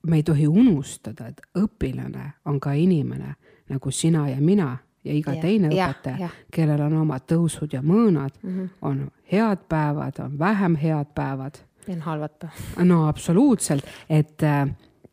me 0.08 0.20
ei 0.20 0.24
tohi 0.24 0.48
unustada, 0.48 1.28
et 1.28 1.42
õpilane 1.60 2.34
on 2.46 2.60
ka 2.60 2.74
inimene 2.76 3.36
nagu 3.70 3.92
sina 3.92 4.28
ja 4.30 4.40
mina 4.40 4.78
ja 5.04 5.14
iga 5.14 5.34
Ja, 5.34 5.42
teine 5.42 5.70
jah, 5.76 5.92
õpetaja 5.92 6.30
kellel 6.54 6.82
on 6.82 6.98
omad 7.02 7.28
tõusud 7.28 7.74
ja 7.74 7.82
mõõnad 7.82 8.36
mm. 8.42 8.50
-hmm. 8.50 8.70
on 8.82 9.12
head 9.32 9.68
päevad, 9.70 10.20
on 10.20 10.40
vähem 10.40 10.76
head 10.76 11.14
päevad 11.16 11.60
ja 11.88 11.94
on 11.94 12.02
halvad 12.02 12.40
päevad. 12.40 12.86
no 12.88 13.08
absoluutselt, 13.08 13.86
et 14.10 14.44
äh, 14.44 14.68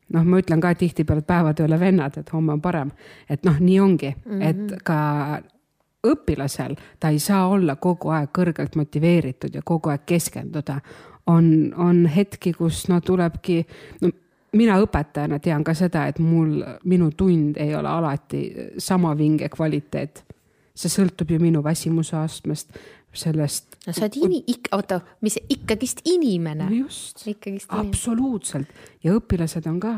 noh, 0.09 0.25
ma 0.25 0.39
ütlen 0.39 0.61
ka 0.61 0.75
tihtipeale, 0.75 1.19
et 1.19 1.27
päevad 1.27 1.61
ei 1.61 1.67
ole 1.67 1.81
vennad, 1.81 2.19
et 2.19 2.33
homme 2.33 2.53
on 2.53 2.61
parem, 2.61 2.91
et 3.29 3.45
noh, 3.45 3.59
nii 3.61 3.81
ongi 3.81 4.15
mm, 4.25 4.33
-hmm. 4.33 4.43
et 4.43 4.83
ka 4.85 5.41
õpilasel 6.07 6.77
ta 7.01 7.09
ei 7.09 7.19
saa 7.19 7.49
olla 7.49 7.77
kogu 7.77 8.09
aeg 8.09 8.31
kõrgelt 8.39 8.77
motiveeritud 8.77 9.55
ja 9.55 9.63
kogu 9.65 9.89
aeg 9.89 10.07
keskenduda. 10.07 10.81
on, 11.27 11.75
on 11.77 12.07
hetki, 12.07 12.53
kus 12.53 12.89
no 12.89 13.01
tulebki, 13.01 13.67
no 14.01 14.09
mina 14.53 14.79
õpetajana 14.83 15.39
tean 15.43 15.65
ka 15.65 15.75
seda, 15.75 16.07
et 16.11 16.19
mul, 16.19 16.61
minu 16.85 17.11
tund 17.17 17.59
ei 17.61 17.75
ole 17.75 17.89
alati 17.89 18.43
sama 18.79 19.15
vinge 19.19 19.49
kvaliteet. 19.49 20.25
see 20.81 20.89
sõltub 20.89 21.29
ju 21.29 21.37
minu 21.43 21.61
väsimuse 21.63 22.17
astmest, 22.17 22.79
sellest. 23.13 23.77
no 23.87 23.93
sa 23.93 24.07
oled 24.07 24.17
ini-, 24.17 24.45
ikka, 24.47 24.77
oota, 24.77 25.01
mis 25.21 25.37
ikkagist 25.49 26.01
inimene. 26.05 26.71
just, 26.75 27.27
ikkagist 27.27 27.69
inimene. 27.69 27.89
absoluutselt 27.89 28.69
ja 29.05 29.15
õpilased 29.19 29.67
on 29.69 29.81
ka 29.81 29.95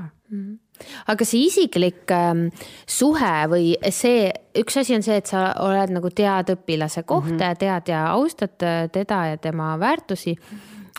aga 1.13 1.27
see 1.29 1.47
isiklik 1.47 2.11
ähm, 2.15 2.47
suhe 2.89 3.33
või 3.53 3.73
see, 3.95 4.31
üks 4.59 4.79
asi 4.81 4.97
on 4.97 5.05
see, 5.05 5.19
et 5.21 5.29
sa 5.31 5.51
oled 5.63 5.93
nagu 5.95 6.11
tead 6.15 6.55
õpilase 6.55 7.05
kohta 7.05 7.33
mm 7.33 7.39
-hmm. 7.39 7.49
ja 7.49 7.61
tead 7.65 7.93
ja 7.93 8.05
austad 8.13 8.63
äh, 8.63 8.89
teda 8.93 9.27
ja 9.33 9.37
tema 9.37 9.77
väärtusi. 9.79 10.37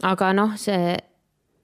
aga 0.04 0.34
noh, 0.34 0.58
see, 0.58 0.98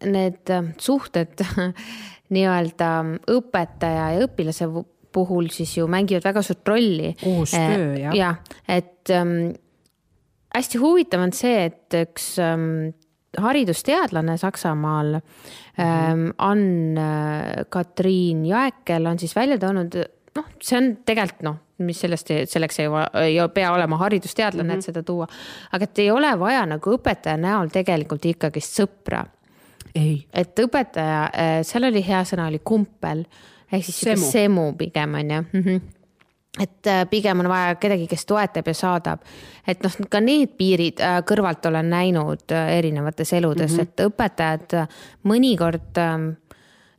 need 0.06 0.53
äh, 0.53 0.70
suhted 0.79 1.41
nii-öelda 2.34 2.91
õpetaja 3.34 4.06
ja 4.15 4.27
õpilase 4.27 4.70
puhul 5.12 5.50
siis 5.53 5.77
ju 5.77 5.88
mängivad 5.89 6.24
väga 6.29 6.41
suurt 6.46 6.68
rolli. 6.70 7.15
Koostöö, 7.24 7.96
jah. 7.98 8.15
jah, 8.15 8.36
et 8.70 9.10
ähm, 9.13 9.51
hästi 10.56 10.77
huvitav 10.82 11.22
on 11.25 11.34
see, 11.36 11.65
et 11.70 11.94
üks 12.03 12.25
ähm, 12.44 12.91
haridusteadlane 13.38 14.38
Saksamaal 14.38 15.15
ähm,, 15.18 16.29
Ann-Katriin 16.38 18.46
Jaekel 18.46 19.06
on 19.10 19.20
siis 19.20 19.36
välja 19.36 19.58
toonud, 19.62 19.96
noh, 20.38 20.46
see 20.62 20.77
on 20.79 20.98
tegelikult 21.06 21.44
noh, 21.46 21.58
mis 21.86 22.00
sellest, 22.03 22.27
selleks 22.51 22.79
ei, 22.84 22.88
ei 23.24 23.36
pea 23.53 23.74
olema 23.74 23.98
haridusteadlane 24.01 24.68
mm, 24.68 24.74
-hmm. 24.74 24.77
et 24.77 24.84
seda 24.91 25.03
tuua. 25.03 25.27
aga 25.72 25.84
et 25.84 26.00
ei 26.00 26.12
ole 26.12 26.39
vaja 26.39 26.65
nagu 26.68 26.91
õpetaja 26.98 27.38
näol 27.39 27.68
tegelikult 27.74 28.25
ikkagist 28.25 28.82
sõpra 28.82 29.25
et 29.96 30.60
õpetaja, 30.60 31.22
seal 31.63 31.84
oli 31.84 32.03
hea 32.05 32.24
sõna, 32.24 32.48
oli 32.48 32.60
kumpel 32.63 33.25
ehk 33.72 33.86
siis 33.86 34.01
Semu. 34.01 34.31
semu 34.31 34.74
pigem 34.77 35.15
on 35.15 35.31
ju 35.31 35.41
mm. 35.41 35.63
-hmm 35.63 35.81
et 36.60 36.88
äh, 36.88 37.10
pigem 37.10 37.39
on 37.39 37.50
vaja 37.50 37.75
kedagi, 37.75 38.08
kes 38.08 38.25
toetab 38.25 38.67
ja 38.67 38.74
saadab, 38.74 39.22
et 39.67 39.84
noh, 39.84 39.96
ka 40.10 40.19
need 40.19 40.55
piirid 40.58 41.01
äh, 41.03 41.19
kõrvalt 41.27 41.65
olen 41.69 41.89
näinud 41.89 42.51
äh, 42.55 42.74
erinevates 42.79 43.34
eludes 43.34 43.72
mm, 43.72 43.77
-hmm. 43.77 43.81
et 43.81 44.00
õpetajad 44.08 44.74
äh, 44.74 44.88
mõnikord 45.24 46.01
ähm, 46.01 46.29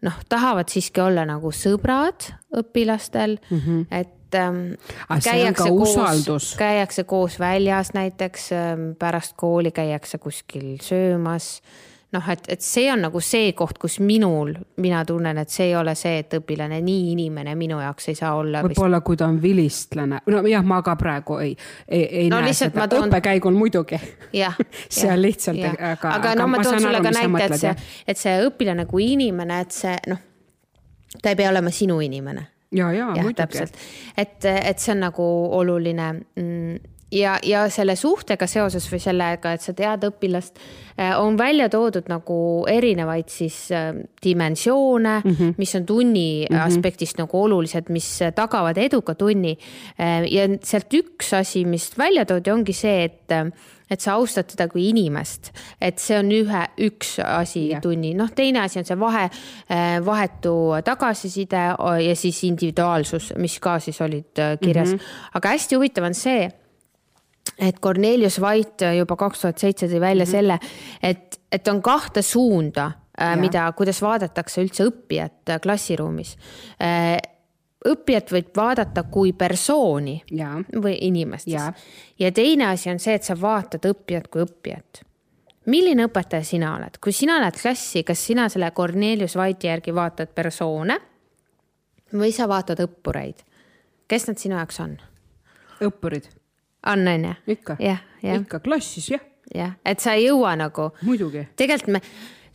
noh, 0.06 0.16
tahavad 0.28 0.68
siiski 0.68 1.00
olla 1.00 1.26
nagu 1.28 1.52
sõbrad 1.52 2.30
õpilastel 2.56 3.36
mm, 3.50 3.58
-hmm. 3.58 3.86
et 3.90 4.34
ähm, 4.34 4.62
Ah, 5.08 5.18
on 5.18 5.54
ka 5.54 5.64
usaldus. 5.64 6.54
käiakse 6.56 7.04
koos 7.04 7.38
väljas 7.38 7.92
näiteks, 7.94 8.50
pärast 8.98 9.32
kooli 9.36 9.70
käiakse 9.70 10.18
kuskil 10.18 10.78
söömas. 10.82 11.62
noh, 12.12 12.28
et, 12.32 12.40
et 12.50 12.60
see 12.64 12.88
on 12.92 13.00
nagu 13.04 13.20
see 13.22 13.52
koht, 13.54 13.78
kus 13.78 14.00
minul, 14.02 14.52
mina 14.82 15.04
tunnen, 15.06 15.38
et 15.38 15.48
see 15.52 15.68
ei 15.68 15.74
ole 15.78 15.94
see, 15.94 16.18
et 16.24 16.34
õpilane 16.40 16.80
nii 16.82 17.12
inimene 17.12 17.54
minu 17.54 17.78
jaoks 17.80 18.08
ei 18.10 18.16
saa 18.18 18.32
olla. 18.34 18.62
võib-olla 18.66 19.00
kui 19.06 19.16
ta 19.16 19.28
on 19.30 19.38
vilistlane, 19.42 20.18
no 20.26 20.42
jah, 20.50 20.64
ma 20.66 20.80
ka 20.82 20.96
praegu 20.98 21.38
ei, 21.44 21.56
ei, 21.88 22.04
ei 22.24 22.28
No 22.30 22.40
näe 22.42 22.52
seda. 22.56 22.88
toon- 22.90 23.06
õppekäigul 23.08 23.54
muidugi. 23.54 24.00
on 24.00 25.22
lihtsalt- 25.26 25.64
aga- 25.70 25.92
aga 25.92 26.14
aga 26.18 26.34
no 26.42 26.48
ma 26.48 26.62
toon 26.62 26.80
sulle 26.80 27.00
ka 27.02 27.10
näite, 27.14 27.44
et 27.44 27.60
see 27.60 27.74
et 28.08 28.18
see 28.18 28.38
õpilane 28.48 28.86
kui 28.90 29.12
inimene, 29.12 29.60
et 29.60 29.70
see 29.72 29.96
noh, 30.10 30.18
ta 31.22 31.30
ei 31.30 31.36
pea 31.36 31.50
olema 31.50 31.70
sinu 31.70 32.00
inimene. 32.00 32.46
Ja, 32.72 32.92
ja 32.94 33.08
jah, 33.16 33.24
muidugi. 33.24 33.64
et, 34.16 34.44
et 34.46 34.78
see 34.78 34.92
on 34.94 35.00
nagu 35.02 35.24
oluline 35.58 36.12
mm, 36.38 36.76
ja, 37.12 37.38
ja 37.42 37.64
selle 37.72 37.96
suhtega 37.96 38.46
seoses 38.46 38.86
või 38.92 39.00
sellega, 39.02 39.54
et 39.54 39.64
sa 39.64 39.74
tead 39.76 40.04
õpilast, 40.10 40.60
on 41.16 41.38
välja 41.38 41.68
toodud 41.72 42.10
nagu 42.12 42.36
erinevaid 42.68 43.30
siis 43.32 43.70
äh, 43.72 43.94
dimensioone 44.24 45.14
mm, 45.24 45.30
-hmm. 45.30 45.54
mis 45.56 45.74
on 45.74 45.86
tunni 45.86 46.46
mm 46.50 46.56
-hmm. 46.56 46.60
aspektist 46.66 47.18
nagu 47.18 47.42
olulised, 47.42 47.88
mis 47.88 48.18
tagavad 48.34 48.78
eduka 48.78 49.14
tunni. 49.14 49.58
ja 50.30 50.48
sealt 50.62 50.94
üks 50.94 51.34
asi, 51.36 51.64
mis 51.64 51.98
välja 51.98 52.24
toodi, 52.24 52.50
ongi 52.50 52.72
see, 52.72 53.04
et 53.04 53.32
et 53.90 54.00
sa 54.00 54.12
austad 54.12 54.46
teda 54.46 54.68
kui 54.70 54.88
inimest, 54.88 55.50
et 55.82 55.98
see 55.98 56.18
on 56.18 56.30
ühe, 56.30 56.62
üks 56.86 57.16
asi 57.24 57.66
Jah. 57.72 57.82
tunni, 57.82 58.14
noh, 58.14 58.30
teine 58.34 58.62
asi 58.62 58.78
on 58.78 58.84
see 58.84 58.98
vahe, 59.00 59.26
vahetu 60.06 60.54
tagasiside 60.86 61.64
ja 62.06 62.16
siis 62.16 62.44
individuaalsus, 62.44 63.32
mis 63.36 63.58
ka 63.62 63.78
siis 63.82 64.00
olid 64.00 64.38
äh, 64.38 64.56
kirjas 64.62 64.92
mm. 64.92 64.98
-hmm. 64.98 65.30
aga 65.34 65.48
hästi 65.48 65.76
huvitav 65.76 66.04
on 66.04 66.14
see, 66.14 66.50
et 67.58 67.80
Cornelius 67.80 68.40
White 68.40 68.94
juba 68.96 69.16
kaks 69.16 69.40
tuhat 69.40 69.58
seitse 69.58 69.86
tõi 69.88 70.00
välja 70.00 70.24
mm 70.24 70.28
-hmm. 70.28 70.32
selle, 70.32 70.58
et, 71.02 71.40
et 71.52 71.68
on 71.68 71.82
kahte 71.82 72.22
suunda, 72.22 72.90
mida, 73.36 73.72
kuidas 73.76 74.02
vaadatakse 74.02 74.62
üldse 74.62 74.86
õppijat 74.88 75.52
äh, 75.52 75.60
klassiruumis. 75.60 76.36
õppijat 77.88 78.32
võib 78.32 78.56
vaadata 78.56 79.02
kui 79.02 79.32
persooni 79.32 80.22
ja, 80.36 80.54
või 80.74 80.96
inimest 81.00 81.48
ja 82.18 82.32
teine 82.32 82.66
asi 82.66 82.90
on 82.90 82.98
see, 82.98 83.14
et 83.14 83.24
sa 83.24 83.36
vaatad 83.40 83.84
õppijat 83.88 84.28
kui 84.28 84.42
õppijat. 84.42 85.02
milline 85.66 86.04
õpetaja 86.08 86.44
sina 86.44 86.74
oled, 86.76 86.98
kui 87.00 87.12
sina 87.12 87.40
lähed 87.40 87.60
klassi, 87.60 88.02
kas 88.02 88.26
sina 88.26 88.48
selle 88.48 88.70
Cornelius 88.70 89.36
White'i 89.36 89.68
järgi 89.68 89.94
vaatad 89.94 90.34
persoone 90.34 90.98
või 92.12 92.32
sa 92.32 92.48
vaatad 92.48 92.80
õppureid? 92.80 93.44
kes 94.08 94.26
nad 94.28 94.38
sinu 94.38 94.56
jaoks 94.56 94.80
on? 94.80 94.98
õppurid, 95.80 96.28
on, 96.86 97.08
on 97.08 97.24
ju? 97.28 97.34
ikka, 97.56 97.76
ikka 98.22 98.60
klassis 98.64 99.10
jah, 99.10 99.24
jah, 99.54 99.76
et 99.84 100.00
sa 100.00 100.16
ei 100.18 100.28
jõua 100.28 100.54
nagu, 100.58 100.90
muidugi. 101.06 101.46
tegelikult 101.58 101.94
me, 101.96 102.02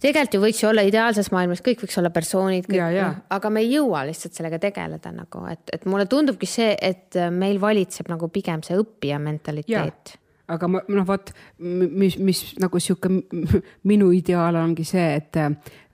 tegelikult 0.01 0.37
ju 0.37 0.41
võiks 0.43 0.63
ju 0.63 0.69
olla 0.69 0.83
ideaalses 0.87 1.31
maailmas, 1.33 1.63
kõik 1.65 1.85
võiks 1.85 1.97
olla 2.01 2.11
persoonid, 2.13 2.69
Ja, 2.73 2.89
ja. 2.93 3.13
aga 3.29 3.49
me 3.53 3.63
ei 3.65 3.73
jõua 3.75 4.05
lihtsalt 4.09 4.37
sellega 4.37 4.59
tegeleda 4.67 5.13
nagu, 5.15 5.45
et, 5.51 5.63
et 5.73 5.87
mulle 5.89 6.07
tundubki 6.11 6.49
see, 6.49 6.75
et 6.81 7.17
meil 7.31 7.61
valitseb 7.61 8.11
nagu 8.11 8.29
pigem 8.33 8.63
see 8.65 8.77
õppija 8.81 9.21
mentaliteet 9.21 10.19
aga 10.51 10.67
ma 10.69 10.81
noh, 10.93 11.05
vot 11.07 11.31
mis, 11.57 12.19
mis 12.21 12.41
nagu 12.61 12.79
sihuke 12.81 13.09
minu 13.89 14.11
ideaal 14.13 14.59
ongi 14.61 14.85
see, 14.87 15.07
et 15.17 15.39
äh, 15.41 15.49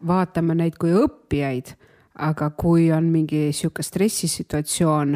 vaatame 0.08 0.58
neid 0.60 0.76
kui 0.82 0.92
õppijaid, 0.98 1.76
aga 2.28 2.50
kui 2.60 2.90
on 2.94 3.08
mingi 3.12 3.50
sihuke 3.56 3.84
stressisituatsioon, 3.86 5.16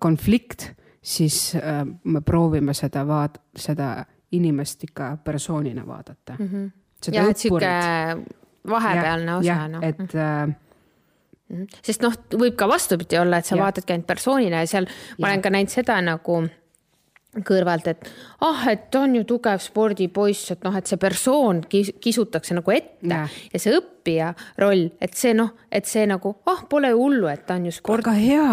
konflikt, 0.00 0.70
siis 1.04 1.54
äh, 1.56 1.84
me 2.04 2.20
proovime 2.24 2.74
seda 2.74 3.04
vaat-, 3.04 3.40
seda 3.56 4.04
inimest 4.32 4.84
ikka 4.88 5.16
persoonina 5.24 5.86
vaadata 5.86 6.36
mm. 6.38 6.48
-hmm. 6.48 6.70
jah, 7.12 7.28
et 7.30 7.36
sihuke 7.36 7.72
vahepealne 8.68 9.34
osa, 9.36 9.68
noh. 9.68 9.84
et 9.84 10.14
äh, 10.14 10.54
sest 11.84 12.02
noh, 12.02 12.16
võib 12.32 12.56
ka 12.56 12.68
vastupidi 12.68 13.18
olla, 13.20 13.38
et 13.38 13.46
sa 13.46 13.56
ja. 13.56 13.62
vaatadki 13.62 13.92
ainult 13.92 14.06
persoonina 14.06 14.64
ja 14.64 14.66
seal 14.66 14.88
ma 15.18 15.28
olen 15.28 15.42
ka 15.44 15.52
näinud 15.52 15.72
seda 15.72 16.00
nagu 16.00 16.40
kõrvalt, 17.46 17.88
et 17.90 18.08
ah, 18.46 18.66
et 18.70 18.94
on 18.98 19.16
ju 19.18 19.24
tugev 19.28 19.62
spordipoiss, 19.62 20.52
et 20.54 20.64
noh, 20.66 20.76
et 20.76 20.86
see 20.86 21.00
persoon 21.00 21.62
kis- 21.70 21.94
kisutakse 22.00 22.54
nagu 22.56 22.74
ette 22.74 23.10
ja, 23.10 23.24
ja 23.52 23.60
see 23.60 23.74
õppija 23.78 24.32
roll, 24.62 24.86
et 25.02 25.18
see 25.18 25.34
noh, 25.34 25.54
et 25.72 25.88
see 25.90 26.06
nagu 26.10 26.34
ah, 26.50 26.64
pole 26.70 26.92
hullu, 26.94 27.28
et 27.32 27.46
ta 27.48 27.58
on 27.58 27.68
ju 27.70 27.74
sport. 27.74 28.04
aga 28.06 28.16
hea, 28.18 28.48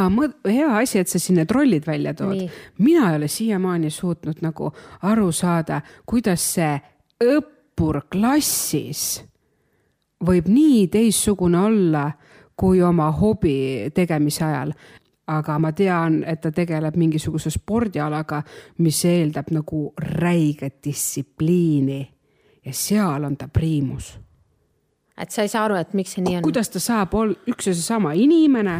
hea 0.49 0.69
asi, 0.81 1.01
et 1.03 1.11
sa 1.11 1.21
siin 1.21 1.41
need 1.41 1.51
rollid 1.51 1.87
välja 1.87 2.15
tood 2.17 2.47
mina 2.81 3.11
ei 3.11 3.19
ole 3.19 3.27
siiamaani 3.27 3.89
suutnud 3.91 4.41
nagu 4.41 4.71
aru 5.07 5.31
saada, 5.35 5.81
kuidas 6.05 6.43
see 6.55 6.73
õppur 7.21 8.01
klassis 8.11 9.21
võib 10.25 10.49
nii 10.51 10.87
teistsugune 10.91 11.59
olla 11.59 12.05
kui 12.61 12.81
oma 12.85 13.07
hobi 13.17 13.89
tegemise 13.95 14.43
ajal. 14.45 14.73
Aga 15.27 15.59
ma 15.59 15.71
tean, 15.71 16.23
et 16.27 16.41
ta 16.41 16.51
tegeleb 16.51 16.95
mingisuguse 16.97 17.49
spordialaga, 17.49 18.41
mis 18.77 19.05
eeldab 19.05 19.51
nagu 19.51 19.93
räiget 19.97 20.81
distsipliini 20.83 22.01
ja 22.65 22.73
seal 22.73 23.23
on 23.23 23.37
ta 23.37 23.47
priimus 23.47 24.17
et 25.21 25.31
sa 25.31 25.41
ei 25.45 25.51
saa 25.51 25.65
aru, 25.65 25.77
et 25.77 25.93
miks 25.97 26.15
see 26.15 26.23
nii 26.25 26.39
on. 26.39 26.45
kuidas 26.45 26.71
ta 26.73 26.81
saab 26.81 27.13
olla 27.17 27.35
üks 27.51 27.69
ja 27.69 27.75
seesama 27.77 28.13
inimene 28.17 28.77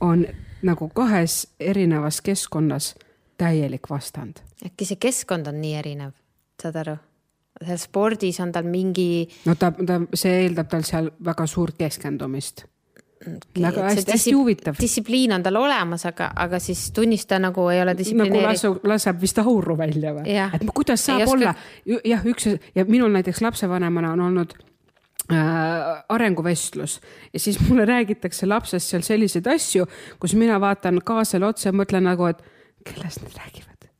on 0.00 0.24
nagu 0.66 0.88
kahes 0.94 1.46
erinevas 1.60 2.20
keskkonnas 2.20 2.94
täielik 3.38 3.90
vastand. 3.90 4.42
äkki 4.64 4.88
see 4.88 4.98
keskkond 5.00 5.46
on 5.46 5.60
nii 5.62 5.76
erinev, 5.78 6.16
saad 6.62 6.80
aru? 6.82 6.96
seal 7.58 7.78
spordis 7.82 8.40
on 8.40 8.52
tal 8.54 8.66
mingi 8.70 9.28
no 9.46 9.54
ta, 9.58 9.72
ta, 9.72 10.00
see 10.14 10.44
eeldab 10.44 10.68
tal 10.70 10.84
seal 10.86 11.10
väga 11.24 11.46
suurt 11.46 11.78
keskendumist. 11.78 12.64
Väga 13.26 13.68
et 13.68 13.74
see 13.74 13.98
hästi, 13.98 14.12
hästi 14.12 14.32
huvitav. 14.36 14.78
distsipliin 14.80 15.32
on 15.34 15.42
tal 15.42 15.56
olemas, 15.56 16.04
aga, 16.06 16.30
aga 16.36 16.60
siis 16.62 16.90
tunnis 16.94 17.26
ta 17.26 17.38
nagu 17.42 17.68
ei 17.72 17.80
ole 17.82 17.92
nagu 17.92 17.98
distsiplineeritud. 17.98 18.48
lasu, 18.48 18.80
laseb 18.88 19.20
vist 19.20 19.38
auru 19.42 19.76
välja 19.78 20.14
või 20.14 20.38
et 20.54 20.66
kuidas 20.74 21.00
Ei 21.00 21.04
saab 21.06 21.22
oska- 21.26 21.32
olla, 21.32 21.54
jah, 22.04 22.24
üks 22.24 22.48
ja 22.74 22.84
minul 22.84 23.10
näiteks 23.12 23.42
lapsevanemana 23.42 24.12
on 24.12 24.20
olnud 24.28 24.54
äh, 25.32 26.04
arenguvestlus 26.08 27.00
ja 27.32 27.40
siis 27.40 27.60
mulle 27.68 27.84
räägitakse 27.84 28.46
lapsest 28.46 28.88
seal 28.88 29.02
selliseid 29.02 29.46
asju, 29.46 29.86
kus 30.20 30.34
mina 30.34 30.60
vaatan 30.60 31.02
kaasale 31.04 31.46
otsa 31.46 31.68
ja 31.68 31.72
mõtlen 31.76 32.06
nagu, 32.06 32.26
et 32.30 32.42
kellest 32.84 33.22
nad 33.22 33.34
räägivad. 33.44 33.90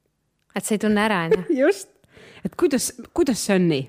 et 0.54 0.64
sa 0.64 0.74
ei 0.74 0.78
tunne 0.78 1.04
ära, 1.04 1.24
onju. 1.28 1.44
just, 1.64 1.90
et 2.44 2.54
kuidas, 2.54 2.92
kuidas 3.14 3.46
see 3.46 3.56
on 3.56 3.68
nii? 3.68 3.88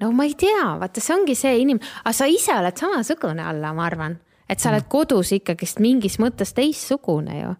No 0.00 0.10
ma 0.12 0.24
ei 0.24 0.34
tea, 0.38 0.76
vaata, 0.80 1.02
see 1.02 1.16
ongi 1.16 1.36
see 1.38 1.56
inim-, 1.62 1.80
aga 2.02 2.12
sa 2.16 2.28
ise 2.30 2.54
oled 2.56 2.76
samasugune 2.76 3.44
olla, 3.52 3.72
ma 3.76 3.86
arvan, 3.86 4.16
et 4.48 4.62
sa 4.62 4.72
oled 4.72 4.88
kodus 4.90 5.34
ikkagist 5.36 5.82
mingis 5.82 6.18
mõttes 6.22 6.54
teistsugune 6.56 7.40
ju. 7.40 7.52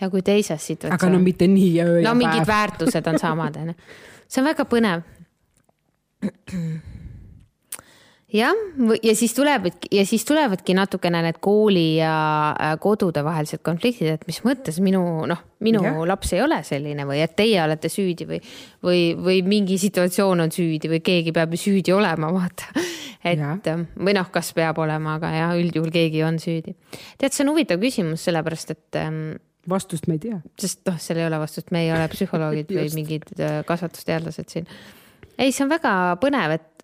ja 0.00 0.10
kui 0.10 0.22
teises 0.22 0.62
situatsioonis. 0.62 1.02
aga 1.02 1.10
no 1.10 1.18
mitte 1.22 1.48
nii 1.50 1.72
ja 1.74 1.86
öö 1.86 2.02
no 2.02 2.10
ja 2.10 2.14
mingid 2.14 2.44
päev. 2.44 2.52
väärtused 2.52 3.06
on 3.06 3.18
samad, 3.18 3.56
onju. 3.62 3.74
see 4.28 4.42
on 4.42 4.50
väga 4.52 4.68
põnev. 4.68 5.02
jah, 8.32 8.56
ja 9.02 9.14
siis 9.16 9.32
tuleb 9.34 9.68
ja 9.92 10.04
siis 10.06 10.24
tulevadki 10.28 10.74
natukene 10.76 11.22
need 11.24 11.38
kooli 11.44 11.96
ja 11.96 12.12
äh, 12.52 12.74
kodude 12.80 13.22
vahelised 13.24 13.62
konfliktid, 13.64 14.10
et 14.18 14.26
mis 14.28 14.42
mõttes 14.44 14.80
minu 14.84 15.00
noh, 15.30 15.40
minu 15.64 15.82
ja. 15.84 15.94
laps 16.10 16.34
ei 16.36 16.42
ole 16.44 16.60
selline 16.66 17.06
või 17.08 17.22
et 17.24 17.34
teie 17.38 17.62
olete 17.64 17.90
süüdi 17.92 18.28
või, 18.28 18.40
või, 18.84 19.02
või 19.16 19.40
mingi 19.48 19.78
situatsioon 19.80 20.44
on 20.44 20.54
süüdi 20.54 20.92
või 20.92 21.00
keegi 21.04 21.32
peab 21.36 21.56
ju 21.56 21.62
süüdi 21.64 21.96
olema, 21.96 22.30
vaata. 22.36 22.68
et 23.24 23.40
ja. 23.40 23.78
või 23.96 24.16
noh, 24.18 24.30
kas 24.34 24.52
peab 24.56 24.80
olema, 24.84 25.16
aga 25.16 25.32
jah, 25.34 25.56
üldjuhul 25.58 25.92
keegi 25.94 26.24
on 26.28 26.40
süüdi. 26.42 26.76
tead, 27.16 27.32
see 27.32 27.46
on 27.46 27.54
huvitav 27.54 27.80
küsimus, 27.80 28.28
sellepärast 28.28 28.76
et 28.76 29.00
ähm, 29.00 29.22
vastust 29.68 30.08
me 30.08 30.18
ei 30.18 30.26
tea. 30.28 30.40
sest 30.60 30.84
noh, 30.88 31.00
seal 31.00 31.22
ei 31.22 31.30
ole 31.30 31.40
vastust, 31.40 31.72
me 31.72 31.86
ei 31.86 31.94
ole 31.96 32.08
psühholoogid 32.12 32.76
või 32.76 32.90
mingid 33.00 33.32
äh, 33.40 33.62
kasvatusteadlased 33.68 34.52
siin. 34.52 34.68
ei, 35.38 35.48
see 35.48 35.64
on 35.64 35.72
väga 35.72 35.94
põnev, 36.20 36.60
et 36.60 36.74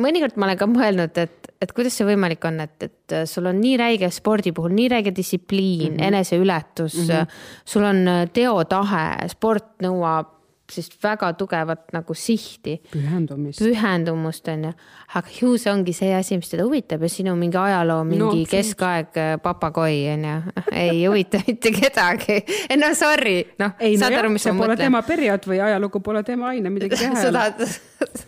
mõnikord 0.00 0.38
ma 0.38 0.48
olen 0.48 0.60
ka 0.60 0.70
mõelnud, 0.70 1.20
et, 1.20 1.50
et 1.62 1.74
kuidas 1.76 1.98
see 1.98 2.06
võimalik 2.08 2.44
on, 2.48 2.62
et, 2.64 2.88
et 2.88 3.18
sul 3.28 3.50
on 3.50 3.60
nii 3.60 3.76
räige 3.80 4.10
spordi 4.14 4.54
puhul 4.56 4.74
nii 4.76 4.88
räige 4.94 5.14
distsipliin 5.16 5.92
mm, 5.92 5.98
-hmm. 5.98 6.08
eneseületus 6.08 6.96
mm, 6.96 7.12
-hmm. 7.12 7.38
sul 7.64 7.84
on 7.84 8.08
äh, 8.08 8.24
teotahe, 8.32 9.28
sport 9.28 9.78
nõuab 9.82 10.38
siis 10.72 10.90
väga 11.02 11.32
tugevat 11.38 11.92
nagu 11.92 12.14
sihti 12.14 12.76
pühendumist. 12.92 13.62
pühendumust 13.62 14.48
on 14.52 14.68
ju, 14.68 14.72
aga 15.16 15.34
ju 15.40 15.52
see 15.60 15.72
ongi 15.72 15.94
see 15.96 16.12
asi, 16.14 16.36
mis 16.40 16.52
teda 16.52 16.66
huvitab 16.66 17.02
ja 17.02 17.12
sinu 17.12 17.34
mingi 17.40 17.56
ajaloo 17.60 18.02
mingi 18.08 18.24
no, 18.24 18.48
keskaeg 18.50 19.20
äh, 19.20 19.34
papagoi 19.42 20.00
on 20.14 20.26
ju, 20.28 20.38
ei 20.84 21.04
huvita 21.06 21.42
mitte 21.46 21.72
kedagi. 21.74 22.40
no 22.82 22.94
sorry, 22.94 23.38
noh, 23.58 23.76
ei 23.80 23.96
no 23.96 24.12
jah 24.12 24.26
see 24.36 24.52
pole 24.52 24.74
mõtlen 24.74 24.84
tema 24.84 25.04
periood 25.06 25.48
või 25.48 25.62
ajalugu 25.70 26.02
pole 26.04 26.24
tema 26.26 26.52
aine, 26.52 26.72
midagi 26.74 26.98
teha 27.04 27.22
ei 27.22 27.30
ole. 27.32 28.26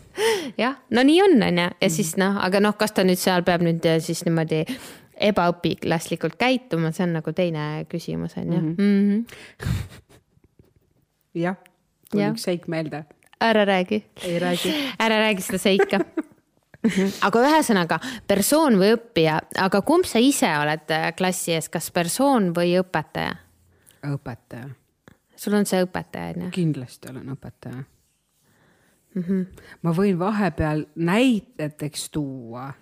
jah, 0.58 0.78
no 0.90 1.04
nii 1.06 1.20
on, 1.24 1.36
on 1.46 1.60
ju, 1.62 1.68
ja 1.82 1.90
siis 1.92 2.14
noh, 2.20 2.38
aga 2.44 2.60
noh, 2.62 2.76
kas 2.78 2.94
ta 2.96 3.04
nüüd 3.06 3.20
seal 3.20 3.44
peab 3.46 3.64
nüüd 3.66 3.84
äh, 3.88 4.00
siis 4.04 4.24
niimoodi 4.26 4.64
ebaõpilaslikult 5.20 6.38
käituma, 6.40 6.94
see 6.96 7.04
on 7.04 7.18
nagu 7.18 7.32
teine 7.36 7.66
küsimus 7.90 8.36
on 8.40 8.52
ju. 8.54 8.60
Mhm. 8.60 9.20
jah, 11.40 11.60
tuli 12.10 12.24
Jah. 12.24 12.34
üks 12.34 12.48
seik 12.48 12.68
meelde. 12.68 13.04
ära 13.40 13.64
räägi, 13.66 14.04
ei 14.24 14.38
räägi. 14.38 14.74
ära 14.98 15.20
räägi 15.26 15.42
seda 15.42 15.58
seika. 15.58 16.00
aga 17.26 17.44
ühesõnaga 17.44 18.00
persoon 18.26 18.78
või 18.80 18.94
õppija, 18.96 19.38
aga 19.60 19.82
kumb 19.84 20.08
sa 20.08 20.18
ise 20.18 20.48
oled 20.62 20.88
äh, 20.96 21.10
klassi 21.16 21.52
ees, 21.52 21.68
kas 21.68 21.90
persoon 21.90 22.54
või 22.56 22.78
õpetaja? 22.80 23.36
õpetaja, 24.08 24.70
sul 25.36 25.58
on 25.58 25.68
see 25.68 25.82
õpetaja 25.84 26.36
on 26.36 26.46
ju? 26.46 26.52
kindlasti 26.56 27.12
olen 27.12 27.34
õpetaja 27.36 27.84
mm. 29.14 29.20
Mhm. 29.20 29.40
-hmm. 29.40 29.64
ma 29.82 29.90
võin 29.96 30.18
vahepeal 30.18 30.84
näiteteks 30.96 32.10
tuua 32.10 32.72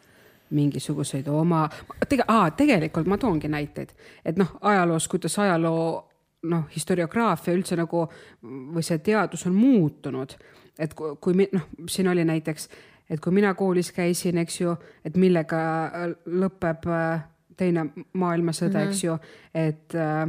mingisuguseid 0.50 1.28
oma, 1.28 1.68
tege-, 2.08 2.24
tegelikult 2.56 3.06
ma 3.06 3.18
toongi 3.18 3.48
näiteid, 3.48 3.92
et 4.24 4.36
noh, 4.36 4.56
ajaloos, 4.60 5.08
kuidas 5.08 5.38
ajaloo 5.38 6.08
noh, 6.42 6.68
historiograafia 6.74 7.54
üldse 7.54 7.76
nagu 7.76 8.04
või 8.42 8.84
see 8.86 8.98
teadus 9.04 9.46
on 9.46 9.56
muutunud, 9.58 10.34
et 10.78 10.94
kui, 10.94 11.48
noh, 11.52 11.66
siin 11.90 12.08
oli 12.08 12.24
näiteks, 12.24 12.68
et 13.10 13.20
kui 13.20 13.34
mina 13.34 13.54
koolis 13.58 13.90
käisin, 13.92 14.38
eks 14.38 14.60
ju, 14.60 14.76
et 15.04 15.16
millega 15.16 15.60
äh, 15.86 16.12
lõpeb 16.26 16.86
äh, 16.92 17.24
teine 17.58 17.88
maailmasõda 18.12 18.78
mm, 18.78 18.84
-hmm. 18.84 18.88
eks 18.88 19.04
ju, 19.04 19.18
et 19.54 19.94
äh, 19.94 20.28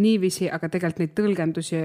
niiviisi, 0.00 0.50
aga 0.50 0.68
tegelikult 0.68 1.02
neid 1.02 1.14
tõlgendusi, 1.18 1.80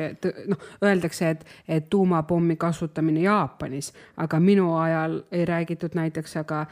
noh, 0.51 0.67
öeldakse, 0.83 1.29
et, 1.29 1.45
et 1.67 1.89
tuumapommi 1.89 2.55
kasutamine 2.59 3.25
Jaapanis, 3.25 3.91
aga 4.17 4.39
minu 4.39 4.75
ajal 4.79 5.21
ei 5.31 5.45
räägitud 5.45 5.97
näiteks, 5.97 6.37
aga 6.43 6.65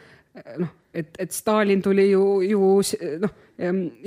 noh, 0.57 0.73
et, 0.93 1.13
et 1.19 1.31
Stalin 1.31 1.81
tuli 1.81 2.11
ju, 2.11 2.41
ju 2.41 2.81
noh, 3.21 3.35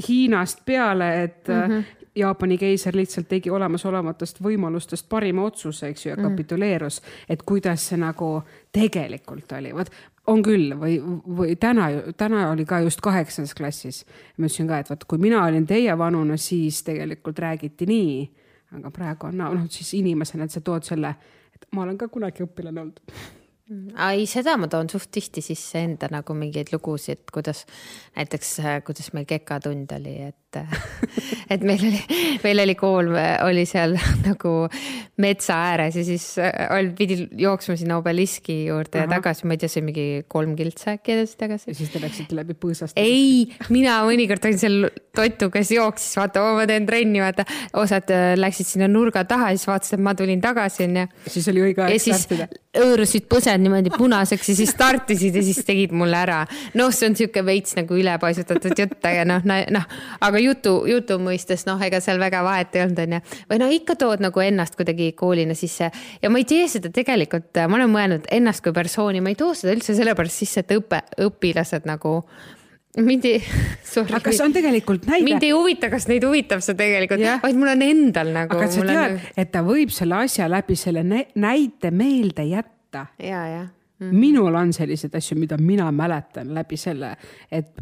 Hiinast 0.08 0.64
peale, 0.66 1.22
et 1.22 1.48
mm 1.48 1.54
-hmm. 1.54 1.84
Jaapani 2.16 2.58
keiser 2.58 2.96
lihtsalt 2.96 3.28
tegi 3.28 3.50
olemasolevatest 3.50 4.40
võimalustest 4.42 5.06
parima 5.08 5.44
otsuse, 5.44 5.88
eks 5.88 6.06
ju, 6.06 6.10
ja 6.10 6.16
kapituleerus, 6.16 7.02
et 7.28 7.42
kuidas 7.42 7.88
see 7.88 7.98
nagu 8.00 8.42
tegelikult 8.72 9.52
oli, 9.52 9.74
vot 9.74 9.90
on 10.26 10.42
küll 10.42 10.74
või, 10.78 10.96
või 11.38 11.56
täna, 11.60 11.88
täna 12.18 12.48
oli 12.50 12.66
ka 12.68 12.80
just 12.84 13.00
kaheksandas 13.04 13.54
klassis. 13.54 14.04
ma 14.36 14.46
ütlesin 14.46 14.68
ka, 14.68 14.80
et 14.82 14.90
vot 14.90 15.04
kui 15.04 15.22
mina 15.22 15.44
olin 15.44 15.66
teie 15.66 15.98
vanune, 15.98 16.36
siis 16.40 16.82
tegelikult 16.86 17.38
räägiti 17.38 17.86
nii, 17.86 18.12
aga 18.78 18.90
praegu 18.90 19.30
on 19.30 19.38
noh, 19.38 19.58
siis 19.70 19.94
inimesena, 19.98 20.44
et 20.44 20.54
sa 20.54 20.60
tood 20.60 20.86
selle, 20.86 21.14
et 21.54 21.66
ma 21.72 21.86
olen 21.86 21.98
ka 21.98 22.08
kunagi 22.12 22.44
õpilane 22.46 22.82
olnud. 22.82 23.00
ei, 23.66 24.26
seda 24.30 24.54
ma 24.60 24.68
toon 24.70 24.86
suht 24.90 25.08
tihti 25.10 25.42
sisse 25.42 25.80
enda 25.82 26.06
nagu 26.12 26.34
mingeid 26.38 26.70
lugusid, 26.70 27.24
kuidas 27.34 27.64
näiteks, 28.14 28.52
kuidas 28.86 29.10
meil 29.16 29.26
kekatund 29.26 29.90
oli, 29.96 30.14
et, 30.28 30.58
et 31.52 31.64
meil 31.66 31.82
oli, 31.88 32.20
meil 32.44 32.62
oli 32.62 32.76
kool, 32.78 33.10
oli 33.42 33.64
seal 33.66 33.96
nagu 34.28 34.52
metsa 35.22 35.56
ääres 35.72 35.98
ja 35.98 36.04
siis 36.06 36.28
äh, 36.38 36.52
oli, 36.76 36.92
pidi 36.98 37.18
jooksma 37.42 37.74
sinna 37.80 37.98
obeliski 37.98 38.66
juurde 38.68 39.02
ja 39.02 39.08
Ahah. 39.08 39.16
tagasi, 39.16 39.48
ma 39.48 39.56
ei 39.56 39.62
tea, 39.64 39.72
see 39.72 39.84
mingi 39.84 40.06
kolm 40.30 40.54
kiltsa 40.58 40.94
äkki 40.96 41.16
edasi-tagasi 41.16 41.72
ja. 41.72 41.76
siis 41.80 41.90
te 41.90 42.02
läksite 42.04 42.38
läbi 42.38 42.54
põõsast. 42.60 42.94
ei, 43.00 43.48
mina 43.72 43.98
mõnikord 44.06 44.46
olin 44.46 44.62
seal 44.62 44.78
totu, 45.16 45.50
kes 45.50 45.74
jooksis, 45.74 46.14
vaata, 46.20 46.44
ma 46.54 46.68
teen 46.70 46.86
trenni, 46.86 47.18
vaata, 47.24 47.48
osad 47.82 48.14
äh, 48.14 48.28
läksid 48.38 48.70
sinna 48.76 48.90
nurga 48.92 49.24
taha 49.26 49.50
ja 49.50 49.58
siis 49.58 49.70
vaatasid, 49.72 49.98
et 49.98 50.06
ma 50.06 50.14
tulin 50.18 50.44
tagasi, 50.44 50.86
onju 50.86 51.08
siis 51.26 51.50
oli 51.50 51.66
õige 51.70 51.82
ja 51.82 51.90
aeg 51.90 52.06
startida. 52.06 52.48
hõõrusid 52.76 53.26
põsed 53.56 53.64
niimoodi 53.64 53.92
punaseks 53.96 54.50
ja 54.50 54.56
siis 54.56 54.72
startisid 54.74 55.36
ja 55.36 55.42
siis 55.42 55.64
tegid 55.64 55.92
mulle 55.96 56.16
ära. 56.18 56.46
noh, 56.74 56.92
see 56.92 57.08
on 57.08 57.16
sihuke 57.16 57.44
veits 57.44 57.76
nagu 57.76 57.96
ülepaisutatud 57.96 58.76
jutt, 58.76 58.98
aga 59.04 59.24
noh, 59.24 59.44
noh, 59.44 59.86
aga 60.20 60.42
jutu, 60.42 60.84
jutu 60.86 61.18
mõistes 61.18 61.66
noh, 61.66 61.80
ega 61.82 62.00
seal 62.00 62.20
väga 62.20 62.42
vahet 62.44 62.74
ei 62.76 62.84
olnud, 62.84 62.98
onju. 63.06 63.20
või 63.50 63.60
no 63.62 63.70
ikka 63.72 63.96
tood 63.96 64.24
nagu 64.24 64.40
ennast 64.40 64.76
kuidagi 64.76 65.12
koolina 65.16 65.54
sisse 65.54 65.90
ja 66.22 66.30
ma 66.30 66.42
ei 66.42 66.48
tee 66.48 66.66
seda 66.68 66.90
tegelikult, 66.92 67.54
ma 67.68 67.80
olen 67.80 67.92
mõelnud 67.92 68.28
ennast 68.30 68.64
kui 68.64 68.74
persooni, 68.76 69.22
ma 69.24 69.32
ei 69.32 69.38
too 69.38 69.54
seda 69.54 69.74
üldse 69.76 69.96
sellepärast 69.96 70.44
sisse, 70.44 70.64
et 70.64 70.76
õpe, 70.76 71.02
õpilased 71.26 71.88
nagu 71.88 72.20
mind 72.96 73.26
ei, 73.28 73.40
aga 74.16 74.32
see 74.32 74.44
on 74.44 74.54
tegelikult 74.56 75.08
näide 75.08 75.26
mind. 75.26 75.44
ei 75.44 75.52
huvita, 75.52 75.90
kas 75.92 76.08
neid 76.08 76.24
huvitab 76.24 76.62
see 76.64 76.76
tegelikult 76.78 77.24
vaid 77.42 77.58
mul 77.58 77.72
on 77.72 77.84
endal 77.84 78.32
nagu. 78.32 78.56
aga 78.56 78.70
sa 78.72 78.86
tead, 78.88 79.20
et 79.36 79.52
ta 79.52 79.64
võib 79.66 79.92
selle 79.92 80.24
asja 80.24 80.48
läbi 80.48 80.78
selle 80.80 81.04
nä- 81.04 81.28
näite 81.36 81.92
meelde 81.92 82.48
jätta 82.48 82.75
ja, 83.18 83.42
ja 83.48 83.66
mm.. 83.98 84.14
minul 84.18 84.54
on 84.54 84.72
selliseid 84.72 85.14
asju, 85.16 85.38
mida 85.40 85.58
mina 85.60 85.88
mäletan 85.92 86.54
läbi 86.54 86.78
selle, 86.80 87.14
et 87.50 87.72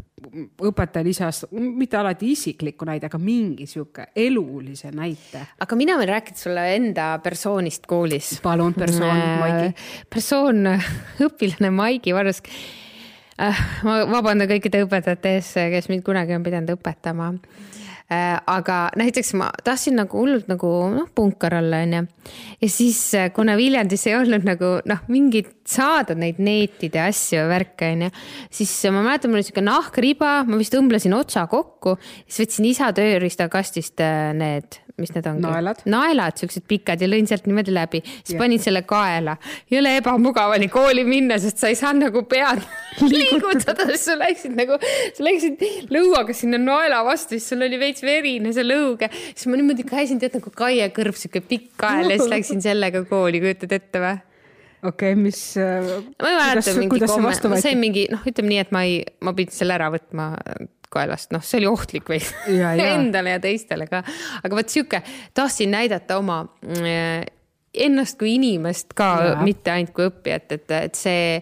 õpetaja 0.65 1.05
lisas 1.05 1.43
mitte 1.51 1.97
alati 1.99 2.31
isikliku 2.33 2.87
näide, 2.87 3.09
aga 3.09 3.19
mingi 3.21 3.67
sihuke 3.69 4.07
elulise 4.15 4.91
näite. 4.95 5.43
aga 5.61 5.77
mina 5.77 5.97
võin 5.99 6.11
rääkida 6.13 6.39
sulle 6.39 6.65
enda 6.75 7.09
persoonist 7.23 7.85
koolis. 7.89 8.39
palun, 8.43 8.73
persoon, 8.73 9.21
Maigi. 9.41 9.69
persoon, 10.09 10.73
õpilane 11.27 11.71
Maigi 11.71 12.15
Varusk. 12.15 12.49
ma 13.83 13.99
vabandan 14.09 14.49
kõikide 14.49 14.85
õpetajate 14.85 15.37
ees, 15.37 15.53
kes 15.75 15.89
mind 15.91 16.05
kunagi 16.07 16.35
on 16.37 16.43
pidanud 16.45 16.77
õpetama. 16.77 17.33
Aga 18.09 18.89
näiteks 18.95 19.33
ma 19.33 19.47
tahtsin 19.65 19.95
nagu 19.97 20.19
hullult 20.19 20.49
nagu 20.51 20.69
noh, 20.93 21.07
punkar 21.15 21.55
olla, 21.57 21.79
onju. 21.81 22.03
ja 22.61 22.69
siis, 22.69 22.99
kuna 23.33 23.55
Viljandis 23.57 24.05
ei 24.07 24.13
olnud 24.19 24.45
nagu 24.45 24.75
noh, 24.85 25.01
mingit 25.09 25.64
saada 25.65 26.13
neid 26.17 26.39
neetide 26.43 27.01
asju 27.07 27.39
ja 27.39 27.49
värke 27.49 27.89
onju, 27.95 28.11
siis 28.53 28.71
ma 28.93 29.01
mäletan, 29.01 29.31
mul 29.33 29.41
oli 29.41 29.47
siuke 29.47 29.63
nahkriba, 29.65 30.37
ma 30.45 30.59
vist 30.61 30.75
õmblesin 30.77 31.15
otsa 31.17 31.47
kokku, 31.49 31.97
siis 32.27 32.45
võtsin 32.45 32.67
isa 32.69 32.91
tööriistakastist 32.95 34.03
äh, 34.05 34.29
need, 34.37 34.77
mis 35.01 35.13
need 35.15 35.25
ongi? 35.31 35.41
naelad, 35.47 35.81
naelad, 35.89 36.37
siuksed 36.37 36.67
pikad 36.69 37.01
ja 37.01 37.09
lõin 37.09 37.25
sealt 37.29 37.49
niimoodi 37.49 37.73
läbi, 37.73 38.03
siis 38.05 38.35
yeah. 38.35 38.43
panin 38.43 38.61
selle 38.61 38.83
kaela. 38.85 39.39
jõle 39.73 39.95
ebamugav 40.03 40.53
oli 40.53 40.69
kooli 40.71 41.07
minna, 41.07 41.39
sest 41.41 41.63
sa 41.63 41.73
ei 41.73 41.79
saanud 41.79 42.11
nagu 42.11 42.23
pead 42.29 42.61
liigutada, 43.15 43.89
sest 43.89 44.11
sa 44.11 44.19
läksid 44.21 44.53
nagu, 44.59 44.77
sa 45.17 45.25
läksid 45.25 45.65
lõuaga 45.89 46.37
sinna 46.37 46.61
naela 46.61 47.01
vastu, 47.09 47.39
siis 47.39 47.49
sul 47.55 47.65
oli 47.65 47.81
veits 47.81 48.05
verine 48.05 48.53
see 48.53 48.67
lõuge, 48.69 49.09
siis 49.33 49.49
ma 49.49 49.57
niimoodi 49.57 49.87
käisin, 49.89 50.21
tead 50.21 50.37
nagu 50.37 50.53
Kaie 50.55 50.85
kõrv, 50.93 51.17
siuke 51.17 51.41
pikk 51.41 51.73
kael 51.81 52.13
ja 52.13 52.21
siis 52.21 52.31
läksin 52.37 52.61
sellega 52.63 53.01
kooli, 53.09 53.41
kujutad 53.41 53.73
ette 53.81 54.05
või? 54.05 54.15
Okei 54.83 55.13
okay,, 55.13 55.19
mis. 55.19 55.41
ma 55.57 56.31
ei 56.31 56.39
mäleta 56.39 56.75
mingi 56.79 57.01
komme, 57.05 57.35
ma 57.49 57.61
sain 57.61 57.81
mingi 57.81 58.07
noh, 58.11 58.23
ütleme 58.27 58.53
nii, 58.53 58.63
et 58.65 58.73
ma 58.75 58.85
ei, 58.87 59.03
ma 59.25 59.35
pidin 59.37 59.55
selle 59.55 59.77
ära 59.77 59.91
võtma 59.93 60.31
kaelast, 60.95 61.31
noh, 61.35 61.43
see 61.43 61.59
oli 61.61 61.69
ohtlik 61.69 62.09
veits 62.09 62.31
endale 62.95 63.35
ja 63.35 63.43
teistele 63.43 63.87
ka. 63.91 64.03
aga 64.43 64.59
vot 64.59 64.71
sihuke, 64.71 65.01
tahtsin 65.37 65.73
näidata 65.75 66.19
oma 66.21 66.43
äh, 66.79 67.23
ennast 67.75 68.19
kui 68.19 68.35
inimest 68.37 68.95
ka, 68.97 69.39
mitte 69.43 69.73
ainult 69.73 69.95
kui 69.95 70.09
õppijat, 70.09 70.59
et, 70.59 70.75
et 70.79 70.99
see 70.99 71.41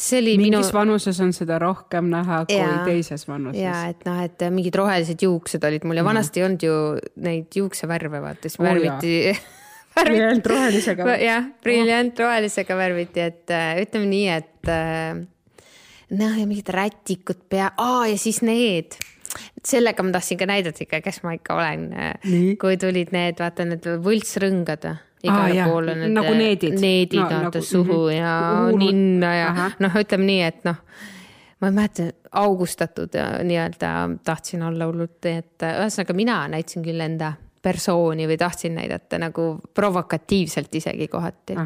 see 0.00 0.20
oli 0.20 0.36
mingis 0.38 0.68
minu. 0.70 0.74
vanuses 0.74 1.18
on 1.20 1.32
seda 1.36 1.58
rohkem 1.60 2.10
näha 2.12 2.44
kui 2.48 2.56
ja, 2.56 2.82
teises 2.86 3.26
vanuses. 3.28 3.60
ja 3.60 3.88
et 3.90 4.04
noh, 4.06 4.20
et 4.22 4.44
mingid 4.54 4.76
rohelised 4.78 5.22
juuksed 5.26 5.64
olid 5.66 5.86
mul 5.88 6.00
ja 6.00 6.04
vanasti 6.06 6.40
ei 6.40 6.46
olnud 6.46 6.64
ju 6.64 6.76
neid 7.26 7.58
juuksevärve, 7.58 8.22
vaata 8.22 8.48
siis 8.48 8.60
oh, 8.62 9.42
värviti 9.96 10.16
briljantrohelisega. 10.16 11.16
jah, 11.20 11.50
briljantrohelisega 11.62 12.76
värviti, 12.78 13.20
et 13.20 13.54
äh, 13.54 13.74
ütleme 13.84 14.10
nii, 14.10 14.26
et 14.36 14.72
äh, 14.72 15.20
noh, 16.16 16.34
ja 16.38 16.46
mingid 16.46 16.72
rätikud 16.74 17.46
pea, 17.48 17.72
aa 17.76 18.06
ja 18.10 18.18
siis 18.18 18.42
need 18.46 18.98
sellega 19.66 20.02
ma 20.02 20.14
tahtsin 20.14 20.40
ka 20.40 20.48
näidata 20.48 20.82
ikka, 20.84 21.00
kes 21.04 21.22
ma 21.22 21.36
ikka 21.36 21.54
olen. 21.54 21.86
kui 22.60 22.78
tulid 22.80 23.12
need, 23.14 23.38
vaata 23.38 23.66
need 23.68 23.86
võltsrõngad 24.04 24.88
igale 25.20 25.60
ah, 25.60 25.68
poole 25.68 25.94
need 26.00 26.14
nagu 26.16 26.32
needid, 26.36 26.78
needid 26.80 27.20
no, 27.20 27.42
nagu, 27.46 27.62
suhu 27.62 27.98
-hmm. 28.08 28.16
ja 28.16 28.34
Uurud. 28.64 28.78
ninna 28.80 29.34
ja 29.34 29.70
noh, 29.78 29.98
ütleme 30.00 30.26
nii, 30.26 30.42
et 30.42 30.64
noh, 30.64 30.80
ma 31.60 31.68
ei 31.68 31.76
mäleta, 31.76 32.08
augustatud 32.40 33.18
nii-öelda 33.44 33.92
tahtsin 34.24 34.62
olla 34.62 34.88
hullult, 34.88 35.24
et 35.26 35.66
ühesõnaga 35.68 36.16
mina 36.16 36.40
näitasin 36.48 36.86
küll 36.86 37.04
enda 37.04 37.34
persooni 37.62 38.28
või 38.30 38.38
tahtsin 38.40 38.74
näidata 38.78 39.18
nagu 39.20 39.52
provokatiivselt 39.74 40.74
isegi 40.74 41.08
kohati. 41.08 41.56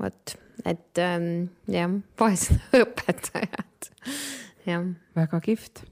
vot, 0.00 0.34
et 0.64 0.98
ähm, 1.02 1.30
jah, 1.68 1.94
vaesed 2.20 2.60
õpetajad, 2.82 3.90
jah. 4.66 4.90
väga 5.16 5.40
kihvt 5.44 5.84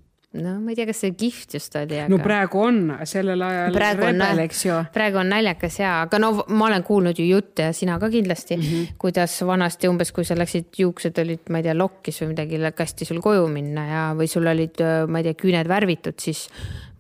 no 0.43 0.55
ma 0.63 0.73
ei 0.73 0.79
tea, 0.79 0.87
kas 0.89 1.03
see 1.05 1.15
kihvt 1.19 1.57
just 1.59 1.77
oli, 1.79 1.99
aga. 1.99 2.11
no 2.13 2.19
praegu 2.23 2.63
on, 2.63 2.81
sellel 3.09 3.43
ajal 3.45 3.77
praegu 3.77 4.07
rebel, 4.07 4.43
eks 4.45 4.65
ju. 4.67 4.81
praegu 4.95 5.21
on 5.23 5.33
naljakas 5.33 5.79
ja, 5.83 5.95
aga 6.07 6.21
no 6.23 6.33
ma 6.49 6.69
olen 6.69 6.85
kuulnud 6.87 7.19
ju 7.19 7.29
jutte 7.29 7.69
ja 7.69 7.77
sina 7.77 7.99
ka 8.01 8.11
kindlasti 8.13 8.57
mm, 8.57 8.67
-hmm. 8.67 8.99
kuidas 8.99 9.37
vanasti 9.47 9.89
umbes, 9.89 10.13
kui 10.13 10.25
sa 10.25 10.37
läksid, 10.39 10.71
juuksed 10.79 11.19
olid, 11.23 11.47
ma 11.51 11.63
ei 11.63 11.69
tea, 11.69 11.77
lokkis 11.79 12.23
või 12.23 12.35
midagi, 12.35 12.61
lasti 12.63 13.09
sul 13.09 13.23
koju 13.25 13.49
minna 13.53 13.87
ja, 13.89 14.05
või 14.19 14.29
sul 14.31 14.47
olid, 14.47 14.83
ma 15.09 15.23
ei 15.23 15.29
tea, 15.29 15.39
küüned 15.39 15.69
värvitud, 15.69 16.19
siis 16.21 16.49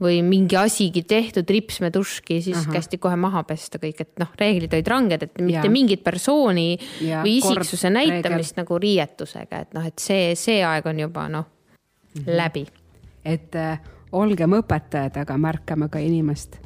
või 0.02 0.20
mingi 0.22 0.56
asigi 0.56 1.02
tehtud, 1.02 1.48
ripsmeduški, 1.50 2.40
siis 2.42 2.60
Aha. 2.60 2.72
kästi 2.78 3.00
kohe 3.02 3.16
maha 3.18 3.42
pesta 3.48 3.80
kõik, 3.82 4.02
et 4.04 4.22
noh, 4.22 4.30
reeglid 4.38 4.74
olid 4.78 4.90
ranged, 4.90 5.26
et 5.26 5.40
mitte 5.42 5.66
ja. 5.66 5.72
mingit 5.74 6.04
persooni 6.06 6.68
ja, 7.02 7.22
või 7.26 7.38
isiksuse 7.40 7.90
näitamist 7.90 8.54
reegel. 8.54 8.62
nagu 8.62 8.78
riietusega, 8.84 9.64
et 9.66 9.74
noh, 9.74 9.86
et 9.86 9.98
see, 10.02 10.34
see 10.38 10.60
aeg 10.64 10.86
on 10.86 11.02
juba 11.06 11.28
noh 11.28 11.48
mm 11.48 12.22
-hmm. 12.22 12.36
läbi 12.36 12.66
et 13.24 13.54
äh, 13.56 13.78
olgem 14.12 14.58
õpetajad, 14.60 15.20
aga 15.22 15.36
märkame 15.36 15.88
ka 15.88 15.98
inimest 15.98 16.60